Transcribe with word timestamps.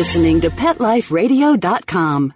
listening 0.00 0.40
to 0.40 0.48
PetLifeRadio.com. 0.48 2.32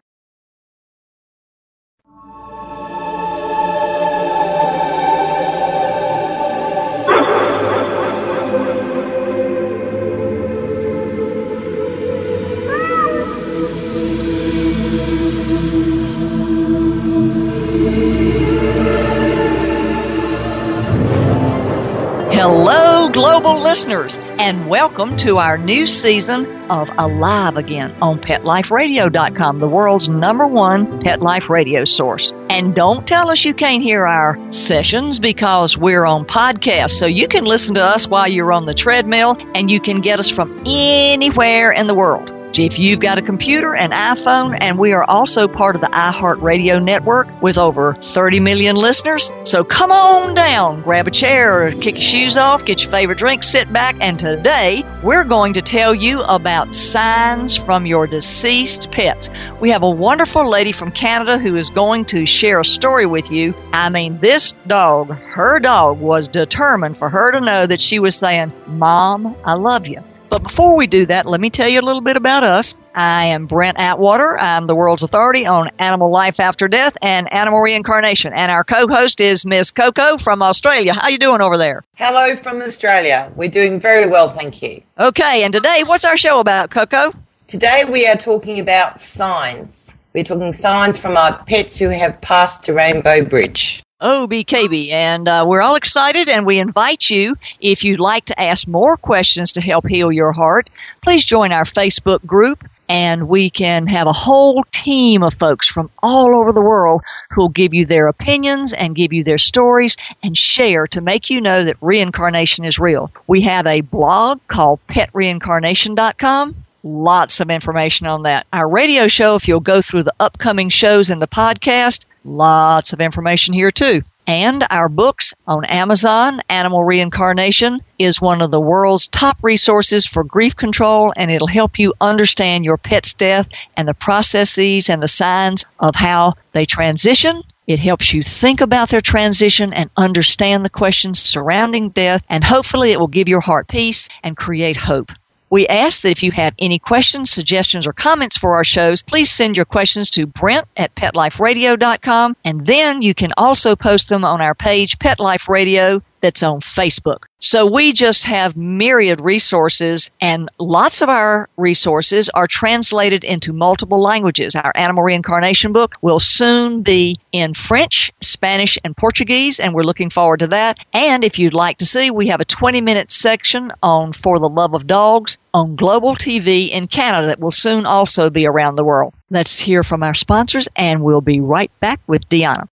Hello, 22.31 22.84
global 23.15 23.61
listeners, 23.61 24.19
and 24.19 24.69
welcome 24.69 25.17
to 25.17 25.37
our 25.37 25.57
new 25.57 25.87
season 25.87 26.47
of 26.69 26.89
Alive 26.99 27.57
Again 27.57 27.95
on 28.03 28.19
PetLifeRadio.com, 28.19 29.61
the 29.61 29.69
world's 29.69 30.09
number 30.09 30.49
one 30.49 31.01
pet 31.01 31.23
life 31.23 31.49
radio 31.49 31.85
source. 31.85 32.33
And 32.51 32.75
don't 32.75 33.07
tell 33.07 33.31
us 33.31 33.45
you 33.45 33.55
can't 33.55 33.85
hear 33.85 34.05
our 34.05 34.53
sessions 34.53 35.21
because 35.21 35.79
we're 35.79 36.05
on 36.05 36.25
podcast, 36.25 36.91
so 36.91 37.07
you 37.07 37.29
can 37.29 37.45
listen 37.45 37.77
to 37.77 37.85
us 37.85 38.09
while 38.09 38.27
you're 38.27 38.53
on 38.53 38.65
the 38.65 38.75
treadmill 38.75 39.37
and 39.55 39.71
you 39.71 39.81
can 39.81 40.01
get 40.01 40.19
us 40.19 40.29
from 40.29 40.65
anywhere 40.67 41.71
in 41.71 41.87
the 41.87 41.95
world. 41.95 42.34
If 42.57 42.79
you've 42.79 43.01
got 43.01 43.19
a 43.19 43.23
computer, 43.23 43.75
an 43.75 43.91
iPhone, 43.91 44.57
and 44.61 44.79
we 44.79 44.93
are 44.93 45.03
also 45.03 45.49
part 45.49 45.75
of 45.75 45.81
the 45.81 45.89
iHeartRadio 45.89 46.83
network 46.83 47.43
with 47.43 47.59
over 47.59 47.95
30 47.95 48.39
million 48.39 48.77
listeners. 48.77 49.33
So 49.43 49.65
come 49.65 49.91
on 49.91 50.35
down, 50.35 50.83
grab 50.83 51.09
a 51.09 51.11
chair, 51.11 51.73
kick 51.73 51.97
your 51.97 52.03
shoes 52.03 52.37
off, 52.37 52.65
get 52.65 52.81
your 52.83 52.93
favorite 52.93 53.19
drink, 53.19 53.43
sit 53.43 53.73
back, 53.73 53.97
and 54.01 54.21
today 54.21 54.85
we're 55.03 55.25
going 55.25 55.55
to 55.55 55.63
tell 55.63 55.93
you 55.95 56.23
about 56.23 56.77
signs 56.77 57.57
from 57.57 57.87
your 57.87 58.07
deceased 58.07 58.93
pets. 58.93 59.31
We 59.61 59.71
have 59.71 59.83
a 59.83 59.91
wonderful 59.91 60.49
lady 60.49 60.71
from 60.71 60.93
Canada 60.93 61.39
who 61.39 61.57
is 61.57 61.71
going 61.71 62.05
to 62.07 62.25
share 62.25 62.61
a 62.61 62.65
story 62.65 63.07
with 63.07 63.33
you. 63.33 63.55
I 63.73 63.89
mean, 63.89 64.21
this 64.21 64.53
dog, 64.65 65.11
her 65.11 65.59
dog 65.59 65.99
was 65.99 66.29
determined 66.29 66.97
for 66.97 67.11
her 67.11 67.33
to 67.33 67.41
know 67.41 67.67
that 67.67 67.81
she 67.81 67.99
was 67.99 68.15
saying, 68.15 68.53
Mom, 68.69 69.35
I 69.45 69.55
love 69.55 69.89
you. 69.89 70.05
But 70.35 70.43
before 70.43 70.77
we 70.77 70.89
do 70.89 71.07
that, 71.07 71.27
let 71.27 71.41
me 71.41 71.49
tell 71.49 71.69
you 71.69 71.79
a 71.79 71.87
little 71.87 72.01
bit 72.01 72.17
about 72.17 72.43
us. 72.43 72.75
I 72.93 73.27
am 73.27 73.47
Brent 73.47 73.79
Atwater. 73.79 74.37
I'm 74.37 74.67
the 74.67 74.75
world's 74.75 75.05
authority 75.05 75.47
on 75.47 75.71
animal 75.79 76.11
life 76.11 76.41
after 76.41 76.67
death 76.67 76.97
and 77.01 77.33
animal 77.33 77.61
reincarnation. 77.61 78.33
And 78.33 78.51
our 78.51 78.65
co-host 78.65 79.21
is 79.21 79.47
Miss 79.47 79.71
Coco 79.71 80.19
from 80.19 80.43
Australia. 80.43 80.93
How 80.93 81.09
you 81.09 81.19
doing 81.19 81.41
over 81.41 81.57
there? 81.57 81.85
Hello 81.95 82.35
from 82.35 82.61
Australia. 82.63 83.31
We're 83.37 83.49
doing 83.49 83.79
very 83.79 84.09
well, 84.09 84.29
thank 84.29 84.61
you. 84.61 84.83
Okay, 84.99 85.45
and 85.45 85.53
today, 85.53 85.85
what's 85.87 86.05
our 86.05 86.17
show 86.17 86.41
about, 86.41 86.73
Coco? 86.73 87.13
Today 87.47 87.85
we 87.89 88.05
are 88.09 88.17
talking 88.17 88.59
about 88.59 89.01
signs. 89.01 89.95
We're 90.15 90.25
talking 90.25 90.53
signs 90.53 90.99
from 90.99 91.17
our 91.17 91.45
pets 91.45 91.79
who 91.79 91.91
have 91.91 92.21
passed 92.21 92.65
to 92.65 92.73
Rainbow 92.73 93.23
Bridge. 93.25 93.84
OBKB, 94.03 94.91
and 94.91 95.29
uh, 95.29 95.45
we're 95.47 95.63
all 95.63 95.77
excited 95.77 96.29
and 96.29 96.45
we 96.45 96.59
invite 96.59 97.09
you, 97.09 97.37
if 97.61 97.85
you'd 97.85 98.01
like 98.01 98.27
to 98.27 98.41
ask 98.41 98.67
more 98.67 98.97
questions 98.97 99.53
to 99.53 99.61
help 99.61 99.87
heal 99.87 100.11
your 100.11 100.33
heart, 100.33 100.69
please 101.03 101.25
join 101.25 101.53
our 101.53 101.65
Facebook 101.65 102.25
group 102.27 102.65
and 102.89 103.29
we 103.29 103.51
can 103.51 103.87
have 103.87 104.07
a 104.07 104.13
whole 104.13 104.65
team 104.73 105.23
of 105.23 105.35
folks 105.35 105.69
from 105.69 105.91
all 106.03 106.39
over 106.39 106.53
the 106.53 106.61
world 106.61 107.03
who'll 107.31 107.49
give 107.49 107.73
you 107.73 107.87
their 107.87 108.09
opinions 108.09 108.73
and 108.73 108.97
give 108.97 109.13
you 109.13 109.25
their 109.25 109.39
stories 109.39 109.97
and 110.23 110.37
share 110.37 110.87
to 110.89 111.01
make 111.01 111.31
you 111.31 111.41
know 111.41 111.65
that 111.65 111.77
reincarnation 111.81 112.65
is 112.65 112.79
real. 112.79 113.11
We 113.27 113.43
have 113.43 113.67
a 113.67 113.81
blog 113.81 114.41
called 114.49 114.81
petreincarnation.com 114.89 116.57
lots 116.87 117.41
of 117.41 117.49
information 117.49 118.07
on 118.07 118.25
that. 118.25 118.47
Our 118.53 118.69
radio 118.69 119.09
show, 119.09 119.37
if 119.37 119.49
you'll 119.49 119.61
go 119.61 119.81
through 119.81 120.03
the 120.03 120.15
upcoming 120.21 120.69
shows 120.69 121.09
in 121.09 121.19
the 121.19 121.27
podcast, 121.27 122.05
lots 122.25 122.93
of 122.93 123.01
information 123.01 123.55
here 123.55 123.71
too. 123.71 124.03
And 124.27 124.67
our 124.71 124.89
books 124.89 125.35
on 125.47 125.67
Amazon, 125.67 126.41
Animal 126.49 126.83
Reincarnation 126.83 127.81
is 127.99 128.21
one 128.21 128.41
of 128.41 128.51
the 128.51 128.61
world's 128.61 129.07
top 129.07 129.37
resources 129.43 130.07
for 130.07 130.25
grief 130.25 130.57
control 130.57 131.13
and 131.15 131.31
it'll 131.31 131.47
help 131.47 131.79
you 131.79 131.93
understand 132.01 132.65
your 132.65 132.79
pet's 132.79 133.13
death 133.13 133.47
and 133.77 133.87
the 133.87 133.93
processes 133.93 134.89
and 134.89 135.03
the 135.03 135.09
signs 135.09 135.67
of 135.79 135.95
how 135.95 136.35
they 136.53 136.65
transition. 136.65 137.43
It 137.67 137.79
helps 137.79 138.15
you 138.15 138.23
think 138.23 138.63
about 138.63 138.89
their 138.89 139.03
transition 139.03 139.75
and 139.75 139.91
understand 139.97 140.65
the 140.65 140.71
questions 140.71 141.21
surrounding 141.21 141.91
death 141.91 142.23
and 142.31 142.43
hopefully 142.43 142.93
it 142.93 143.01
will 143.01 143.09
give 143.09 143.29
your 143.29 143.41
heart 143.41 143.69
peace 143.69 144.09
and 144.23 144.37
create 144.37 144.77
hope. 144.77 145.13
We 145.55 145.69
ask 145.69 146.01
that 146.01 146.11
if 146.11 146.25
you 146.25 146.33
have 146.33 146.53
any 146.59 146.81
questions, 146.81 147.31
suggestions, 147.31 147.87
or 147.87 147.93
comments 147.93 148.37
for 148.37 148.57
our 148.57 148.65
shows, 148.65 149.03
please 149.03 149.31
send 149.31 149.57
your 149.57 149.65
questions 149.65 150.11
to 150.11 150.27
Brent 150.27 150.67
at 150.77 150.97
PetLifeRadio.com, 150.97 152.37
and 152.45 152.67
then 152.67 153.03
you 153.03 153.15
can 153.15 153.33
also 153.37 153.77
post 153.77 154.09
them 154.09 154.25
on 154.25 154.41
our 154.41 154.57
page, 154.57 154.99
Pet 154.99 155.21
Life 155.21 155.49
Radio, 155.49 156.03
that's 156.25 156.43
on 156.43 156.61
Facebook. 156.61 157.25
So 157.39 157.67
we 157.67 157.93
just 157.93 158.25
have 158.25 158.57
myriad 158.57 159.21
resources 159.21 160.11
and 160.23 160.51
lots 160.59 161.03
of 161.03 161.11
our 161.11 161.51
resources 161.59 162.31
are 162.31 162.47
translated 162.47 163.25
into 163.25 163.53
multiple 163.53 164.01
languages. 164.01 164.57
Our 164.57 164.73
animal 164.75 165.03
reincarnation 165.03 165.75
book 165.75 165.97
will 166.01 166.19
soon 166.19 166.81
be 166.81 167.21
in 167.31 167.53
French, 167.53 168.11
Spanish, 168.23 168.79
and 168.83 168.97
Portuguese, 168.97 169.61
and 169.61 169.75
we're 169.75 169.83
looking 169.83 170.09
forward 170.09 170.39
to 170.39 170.47
that. 170.47 170.79
And 170.95 171.25
if 171.25 171.39
you'd 171.39 171.53
like 171.53 171.79
to 171.79 171.87
see, 171.87 172.11
we 172.11 172.29
have 172.29 172.41
a 172.41 172.47
20 172.47 172.81
minute 172.81 173.13
section 173.13 173.71
on 173.83 174.15
For 174.15 174.39
the 174.39 174.49
Love 174.49 174.73
of 174.73 174.87
Dogs 174.87 175.37
on 175.53 175.77
Global 175.77 176.15
TV 176.15 176.71
in 176.71 176.87
Canada 176.87 177.27
that 177.27 177.39
will 177.39 177.53
soon 177.53 177.85
also 177.85 178.31
be 178.31 178.47
around 178.47 178.77
the 178.77 178.85
world. 178.85 179.13
Let's 179.29 179.59
hear 179.59 179.85
from 179.85 180.03
our 180.03 180.15
sponsors 180.15 180.71
and 180.75 181.03
we'll 181.03 181.21
be 181.21 181.41
right 181.41 181.71
back 181.81 182.01
with 182.07 182.27
Deanna. 182.31 182.69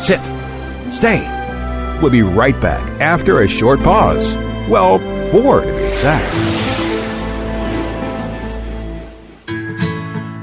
Sit. 0.00 0.24
Stay. 0.90 1.41
We'll 2.02 2.10
be 2.10 2.22
right 2.22 2.60
back 2.60 2.84
after 3.00 3.42
a 3.42 3.48
short 3.48 3.78
pause. 3.78 4.34
Well, 4.68 4.98
four 5.30 5.60
to 5.60 5.72
be 5.72 5.84
exact. 5.84 6.26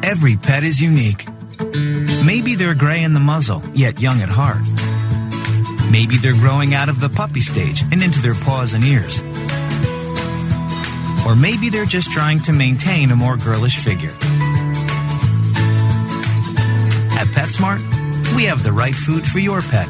Every 0.05 0.37
pet 0.37 0.63
is 0.63 0.81
unique. 0.81 1.27
Maybe 2.25 2.55
they're 2.55 2.75
gray 2.75 3.03
in 3.03 3.13
the 3.13 3.19
muzzle, 3.19 3.61
yet 3.73 3.99
young 3.99 4.21
at 4.21 4.29
heart. 4.29 4.65
Maybe 5.91 6.15
they're 6.15 6.31
growing 6.31 6.73
out 6.73 6.87
of 6.87 7.01
the 7.01 7.09
puppy 7.09 7.41
stage 7.41 7.81
and 7.91 8.01
into 8.01 8.21
their 8.21 8.35
paws 8.35 8.73
and 8.73 8.81
ears. 8.85 9.19
Or 11.27 11.35
maybe 11.35 11.69
they're 11.69 11.83
just 11.83 12.09
trying 12.13 12.39
to 12.43 12.53
maintain 12.53 13.11
a 13.11 13.17
more 13.17 13.35
girlish 13.35 13.79
figure. 13.79 14.11
At 17.19 17.27
PetSmart, 17.35 17.81
we 18.37 18.45
have 18.45 18.63
the 18.63 18.71
right 18.71 18.95
food 18.95 19.27
for 19.27 19.39
your 19.39 19.61
pet 19.61 19.89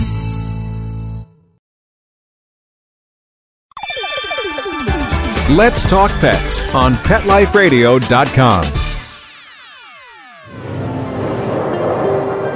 Let's 5.57 5.83
Talk 5.83 6.11
Pets 6.21 6.73
on 6.73 6.93
PetLifeRadio.com. 6.93 8.63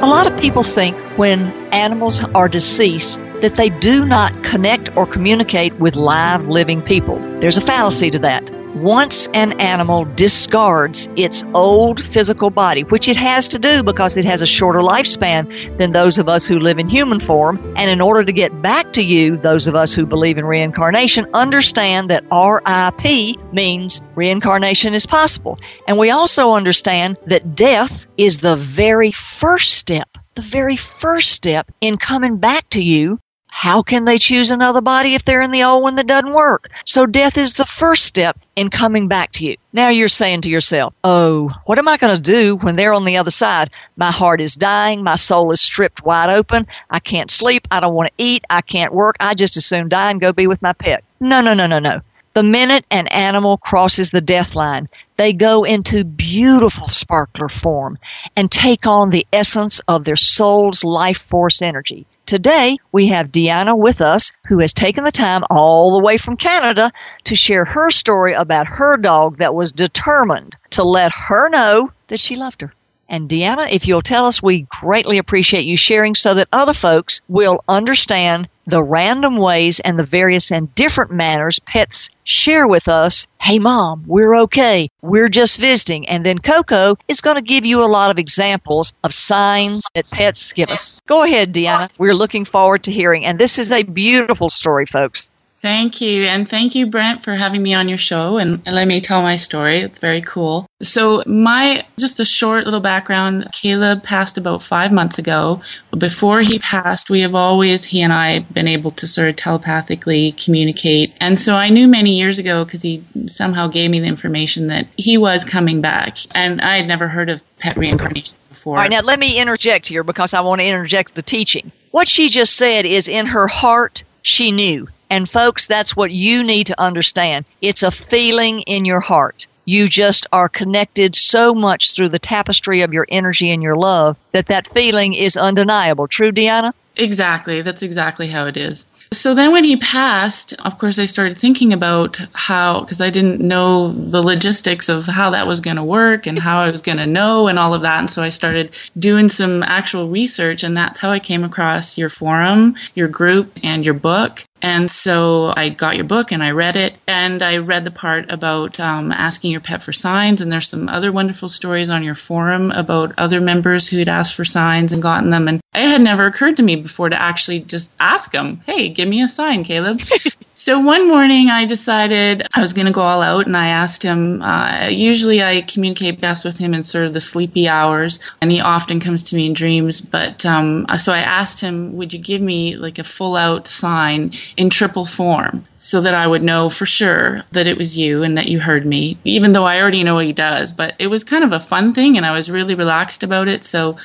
A 0.02 0.08
lot 0.08 0.32
of 0.32 0.40
people 0.40 0.64
think 0.64 0.96
when 1.18 1.48
animals 1.74 2.24
are 2.24 2.48
deceased 2.48 3.20
that 3.42 3.56
they 3.56 3.68
do 3.68 4.06
not 4.06 4.46
connect 4.46 4.96
or 4.96 5.06
communicate 5.06 5.78
with 5.78 5.98
live 5.98 6.48
living 6.48 6.82
people. 6.82 7.20
There's 7.42 7.58
a 7.58 7.62
fallacy 7.62 8.12
to 8.12 8.20
that. 8.20 8.50
Once 8.76 9.28
an 9.34 9.62
animal 9.62 10.04
discards 10.04 11.08
its 11.16 11.46
old 11.54 12.04
physical 12.04 12.50
body, 12.50 12.84
which 12.84 13.08
it 13.08 13.16
has 13.16 13.48
to 13.48 13.58
do 13.58 13.82
because 13.84 14.18
it 14.18 14.26
has 14.26 14.42
a 14.42 14.46
shorter 14.46 14.82
lifespan 14.82 15.78
than 15.78 15.94
those 15.94 16.18
of 16.18 16.28
us 16.28 16.46
who 16.46 16.60
live 16.60 16.78
in 16.78 16.90
human 16.90 17.22
form, 17.22 17.56
and 17.78 17.90
in 17.90 18.02
order 18.02 18.22
to 18.22 18.34
get 18.34 18.62
back 18.62 18.92
to 18.92 19.02
you, 19.02 19.38
those 19.38 19.68
of 19.68 19.76
us 19.76 19.94
who 19.94 20.06
believe 20.06 20.38
in 20.38 20.44
reincarnation 20.44 21.26
understand 21.34 22.10
that 22.10 22.26
RIP 22.30 23.54
means 23.54 24.02
reincarnation 24.14 24.94
is 24.94 25.06
possible. 25.06 25.58
And 25.88 25.98
we 25.98 26.12
also 26.12 26.52
understand 26.52 27.16
that 27.28 27.56
death 27.56 28.06
is 28.18 28.40
the 28.40 28.58
very 28.58 29.14
first 29.14 29.72
step, 29.72 30.10
the 30.36 30.42
very 30.42 30.76
first 30.76 31.32
step 31.32 31.72
in 31.80 31.98
coming 31.98 32.40
back 32.40 32.70
to 32.72 32.84
you 32.84 33.20
how 33.58 33.84
can 33.84 34.04
they 34.04 34.18
choose 34.18 34.52
another 34.52 34.82
body 34.82 35.14
if 35.14 35.24
they're 35.24 35.42
in 35.42 35.50
the 35.50 35.64
old 35.64 35.82
one 35.82 35.96
that 35.96 36.06
doesn't 36.06 36.34
work? 36.34 36.70
So 36.84 37.06
death 37.06 37.38
is 37.38 37.54
the 37.54 37.66
first 37.66 38.04
step 38.04 38.38
in 38.54 38.70
coming 38.70 39.08
back 39.08 39.32
to 39.32 39.46
you. 39.46 39.56
Now 39.72 39.88
you're 39.88 40.10
saying 40.10 40.42
to 40.42 40.50
yourself, 40.50 40.94
oh, 41.06 41.50
what 41.64 41.80
am 41.80 41.88
I 41.88 41.96
going 41.96 42.18
to 42.18 42.22
do 42.22 42.58
when 42.58 42.76
they're 42.76 42.92
on 42.92 43.06
the 43.06 43.16
other 43.16 43.32
side? 43.32 43.70
My 43.96 44.12
heart 44.12 44.42
is 44.42 44.56
dying. 44.56 45.04
My 45.04 45.16
soul 45.16 45.54
is 45.54 45.62
stripped 45.62 46.04
wide 46.04 46.30
open. 46.30 46.68
I 46.90 47.00
can't 47.00 47.32
sleep. 47.32 47.66
I 47.72 47.80
don't 47.80 47.96
want 47.96 48.10
to 48.10 48.24
eat. 48.24 48.44
I 48.50 48.60
can't 48.60 48.94
work. 48.94 49.16
I 49.22 49.36
just 49.36 49.56
as 49.56 49.66
soon 49.66 49.88
die 49.88 50.12
and 50.12 50.20
go 50.20 50.34
be 50.34 50.48
with 50.48 50.62
my 50.62 50.74
pet. 50.74 51.06
No, 51.22 51.40
no, 51.40 51.54
no, 51.54 51.66
no, 51.66 51.80
no. 51.80 52.02
The 52.34 52.44
minute 52.44 52.84
an 52.92 53.08
animal 53.08 53.56
crosses 53.56 54.10
the 54.10 54.20
death 54.20 54.58
line, 54.58 54.90
they 55.16 55.32
go 55.32 55.64
into 55.64 56.04
beautiful 56.04 56.88
sparkler 56.88 57.48
form 57.48 58.00
and 58.36 58.52
take 58.52 58.86
on 58.86 59.12
the 59.12 59.26
essence 59.32 59.80
of 59.88 60.04
their 60.04 60.18
soul's 60.18 60.84
life 60.84 61.24
force 61.30 61.62
energy. 61.62 62.06
Today, 62.26 62.78
we 62.92 63.10
have 63.10 63.32
Deanna 63.32 63.78
with 63.78 64.02
us, 64.02 64.32
who 64.48 64.60
has 64.60 64.74
taken 64.74 65.04
the 65.04 65.12
time 65.12 65.44
all 65.52 65.96
the 65.96 66.04
way 66.04 66.18
from 66.18 66.38
Canada 66.38 66.92
to 67.26 67.36
share 67.36 67.66
her 67.66 67.92
story 67.92 68.34
about 68.34 68.66
her 68.66 68.98
dog 68.98 69.38
that 69.38 69.54
was 69.54 69.72
determined 69.72 70.56
to 70.72 70.84
let 70.84 71.12
her 71.12 71.50
know 71.50 71.92
that 72.08 72.20
she 72.20 72.36
loved 72.36 72.62
her. 72.62 72.74
And 73.08 73.30
Deanna, 73.30 73.72
if 73.72 73.88
you'll 73.88 74.02
tell 74.02 74.26
us, 74.26 74.42
we 74.42 74.66
greatly 74.82 75.20
appreciate 75.20 75.66
you 75.66 75.78
sharing 75.78 76.16
so 76.16 76.34
that 76.34 76.48
other 76.52 76.74
folks 76.74 77.22
will 77.28 77.64
understand 77.68 78.50
the 78.66 78.84
random 78.84 79.38
ways 79.38 79.80
and 79.80 79.98
the 79.98 80.04
various 80.04 80.52
and 80.52 80.74
different 80.76 81.12
manners 81.12 81.60
pets 81.60 82.10
share 82.24 82.68
with 82.68 82.88
us, 82.88 83.28
hey 83.40 83.60
mom, 83.60 84.04
we're 84.08 84.42
okay. 84.44 84.90
We're 85.02 85.30
just 85.30 85.60
visiting. 85.60 86.10
And 86.10 86.26
then 86.26 86.40
Coco 86.40 86.96
is 87.08 87.22
going 87.22 87.36
to 87.36 87.42
give 87.42 87.66
you 87.66 87.84
a 87.84 87.86
lot 87.86 88.12
of 88.12 88.18
examples 88.18 88.94
of 89.04 89.14
signs 89.14 89.84
that 89.94 90.10
pets 90.10 90.54
give 90.54 90.70
us. 90.70 91.02
Go 91.06 91.24
ahead, 91.24 91.54
Deanna. 91.54 91.90
We're 91.98 92.14
looking 92.14 92.46
forward 92.46 92.84
to 92.84 92.92
hearing. 92.92 93.26
And 93.26 93.40
this 93.40 93.60
is 93.60 93.72
a 93.72 93.84
beautiful 93.84 94.50
story, 94.50 94.86
folks. 94.86 95.30
Thank 95.66 96.00
you. 96.00 96.26
And 96.26 96.48
thank 96.48 96.76
you, 96.76 96.92
Brent, 96.92 97.24
for 97.24 97.36
having 97.36 97.64
me 97.64 97.74
on 97.74 97.90
your 97.90 97.98
show 97.98 98.38
and, 98.38 98.62
and 98.68 98.76
let 98.76 98.88
me 98.88 99.02
tell 99.02 99.24
my 99.24 99.36
story. 99.36 99.82
It's 99.82 100.00
very 100.00 100.22
cool. 100.22 100.68
So, 100.84 101.24
my 101.26 101.88
just 101.98 102.20
a 102.20 102.26
short 102.26 102.66
little 102.66 102.82
background 102.82 103.50
Caleb 103.52 104.04
passed 104.04 104.38
about 104.38 104.62
five 104.62 104.92
months 104.92 105.18
ago. 105.18 105.64
Before 105.98 106.42
he 106.42 106.60
passed, 106.60 107.10
we 107.10 107.22
have 107.22 107.34
always, 107.34 107.84
he 107.84 108.04
and 108.04 108.14
I, 108.14 108.42
been 108.42 108.68
able 108.68 108.92
to 108.92 109.08
sort 109.08 109.30
of 109.30 109.38
telepathically 109.38 110.36
communicate. 110.46 111.14
And 111.20 111.40
so 111.40 111.56
I 111.56 111.70
knew 111.70 111.88
many 111.88 112.12
years 112.12 112.38
ago 112.38 112.64
because 112.64 112.84
he 112.84 113.04
somehow 113.26 113.68
gave 113.68 113.90
me 113.90 114.00
the 114.00 114.06
information 114.06 114.68
that 114.68 114.86
he 114.98 115.18
was 115.18 115.44
coming 115.44 115.82
back. 115.82 116.18
And 116.36 116.62
I 116.62 116.78
had 116.78 116.88
never 116.88 117.08
heard 117.08 117.32
of 117.32 117.42
pet 117.58 117.76
reincarnation 117.76 118.36
before. 118.50 118.78
All 118.78 118.84
right, 118.84 118.92
now 118.92 119.02
let 119.02 119.18
me 119.18 119.40
interject 119.40 119.88
here 119.88 120.04
because 120.04 120.36
I 120.36 120.42
want 120.42 120.62
to 120.62 120.68
interject 120.68 121.16
the 121.16 121.24
teaching. 121.24 121.72
What 121.90 122.08
she 122.08 122.30
just 122.30 122.56
said 122.56 122.86
is 122.86 123.08
in 123.08 123.26
her 123.26 123.48
heart, 123.48 124.04
she 124.22 124.52
knew. 124.52 124.90
And 125.10 125.30
folks, 125.30 125.66
that's 125.66 125.96
what 125.96 126.12
you 126.12 126.44
need 126.44 126.68
to 126.68 126.82
understand. 126.82 127.46
It's 127.62 127.84
a 127.84 127.92
feeling 127.92 128.62
in 128.62 128.86
your 128.86 129.02
heart. 129.02 129.48
You 129.66 129.88
just 129.88 130.28
are 130.32 130.50
connected 130.50 131.16
so 131.16 131.56
much 131.56 131.94
through 131.96 132.10
the 132.10 132.20
tapestry 132.20 132.82
of 132.82 132.94
your 132.94 133.08
energy 133.10 133.52
and 133.52 133.64
your 133.64 133.76
love 133.76 134.18
that 134.32 134.48
that 134.48 134.72
feeling 134.74 135.16
is 135.16 135.38
undeniable. 135.38 136.08
True, 136.08 136.32
Deanna? 136.32 136.74
Exactly. 136.98 137.62
That's 137.62 137.82
exactly 137.82 138.30
how 138.30 138.46
it 138.46 138.58
is. 138.58 138.86
So 139.12 139.36
then 139.36 139.52
when 139.52 139.64
he 139.64 139.78
passed, 139.78 140.54
of 140.64 140.78
course, 140.78 140.98
I 140.98 141.06
started 141.06 141.38
thinking 141.38 141.74
about 141.74 142.18
how, 142.34 142.82
because 142.82 143.02
I 143.02 143.10
didn't 143.10 143.42
know 143.42 143.92
the 143.92 144.22
logistics 144.22 144.90
of 144.90 145.06
how 145.06 145.32
that 145.32 145.48
was 145.48 145.62
going 145.62 145.76
to 145.78 145.84
work 145.84 146.26
and 146.26 146.40
how 146.40 146.62
I 146.62 146.72
was 146.72 146.82
going 146.82 146.98
to 146.98 147.06
know 147.06 147.48
and 147.48 147.60
all 147.60 147.74
of 147.74 147.82
that. 147.84 148.00
And 148.00 148.10
so 148.10 148.24
I 148.24 148.30
started 148.30 148.72
doing 148.98 149.30
some 149.30 149.62
actual 149.64 150.10
research, 150.10 150.64
and 150.64 150.76
that's 150.76 151.00
how 151.00 151.12
I 151.12 151.20
came 151.20 151.44
across 151.44 151.98
your 151.98 152.10
forum, 152.10 152.76
your 152.94 153.08
group, 153.08 153.52
and 153.64 153.86
your 153.86 153.94
book. 153.94 154.44
And 154.62 154.90
so 154.90 155.54
I 155.56 155.70
got 155.70 155.96
your 155.96 156.06
book 156.06 156.32
and 156.32 156.42
I 156.42 156.50
read 156.52 156.76
it, 156.76 156.98
and 157.08 157.44
I 157.44 157.58
read 157.58 157.84
the 157.84 157.92
part 157.92 158.32
about 158.32 158.80
um, 158.80 159.12
asking 159.12 159.52
your 159.52 159.62
pet 159.62 159.84
for 159.84 159.94
signs. 159.94 160.42
And 160.42 160.52
there's 160.52 160.70
some 160.70 160.90
other 160.90 161.12
wonderful 161.12 161.50
stories 161.50 161.90
on 161.90 162.04
your 162.04 162.16
forum 162.16 162.72
about 162.72 163.14
other 163.18 163.40
members 163.40 163.88
who 163.88 164.00
had 164.00 164.10
asked 164.10 164.34
for 164.36 164.46
signs 164.46 164.92
and 164.92 165.04
gotten 165.04 165.30
them. 165.30 165.48
And 165.48 165.62
it 165.74 165.92
had 165.92 166.02
never 166.02 166.26
occurred 166.26 166.56
to 166.58 166.64
me 166.64 166.78
before 166.78 167.10
to 167.10 167.22
actually 167.22 167.62
just 167.62 167.94
ask 168.00 168.32
them, 168.32 168.62
"Hey, 168.66 168.90
give 168.90 169.08
me 169.08 169.22
a 169.22 169.28
sign, 169.28 169.64
Caleb." 169.66 170.02
so 170.56 170.80
one 170.80 171.08
morning 171.08 171.50
I 171.50 171.66
decided 171.66 172.48
I 172.56 172.62
was 172.62 172.74
going 172.74 172.88
to 172.88 172.94
go 172.94 173.02
all 173.02 173.22
out, 173.22 173.46
and 173.46 173.58
I 173.58 173.68
asked 173.68 174.02
him. 174.02 174.42
Uh, 174.42 174.88
usually 174.88 175.44
I 175.44 175.62
communicate 175.62 176.22
best 176.22 176.46
with 176.46 176.58
him 176.58 176.74
in 176.74 176.84
sort 176.84 177.06
of 177.06 177.14
the 177.14 177.22
sleepy 177.22 177.68
hours, 177.68 178.20
and 178.42 178.50
he 178.50 178.62
often 178.62 179.00
comes 179.00 179.26
to 179.26 179.36
me 179.36 179.48
in 179.48 179.54
dreams. 179.54 180.02
But 180.02 180.46
um, 180.46 180.88
so 180.98 181.14
I 181.14 181.20
asked 181.20 181.62
him, 181.62 181.96
"Would 181.98 182.14
you 182.14 182.22
give 182.22 182.42
me 182.42 182.78
like 182.78 182.98
a 182.98 183.04
full 183.04 183.36
out 183.36 183.68
sign?" 183.68 184.32
In 184.58 184.70
triple 184.70 185.06
form 185.06 185.66
so 185.76 186.02
that 186.02 186.16
I 186.16 186.28
would 186.28 186.44
know 186.44 186.70
for 186.70 186.86
sure 186.86 187.42
that 187.52 187.68
it 187.68 187.78
was 187.78 187.98
you 187.98 188.24
and 188.24 188.38
that 188.38 188.48
you 188.48 188.60
heard 188.60 188.86
me, 188.86 189.18
even 189.24 189.52
though 189.52 189.66
I 189.66 189.80
already 189.80 190.04
know 190.04 190.20
he 190.20 190.34
does. 190.34 190.74
But 190.74 190.94
it 191.00 191.08
was 191.08 191.24
kind 191.24 191.44
of 191.44 191.52
a 191.52 191.60
fun 191.60 191.94
thing 191.94 192.18
and 192.18 192.26
I 192.26 192.32
was 192.32 192.50
really 192.50 192.76
relaxed 192.76 193.24
about 193.24 193.48
it. 193.48 193.64
So 193.64 193.98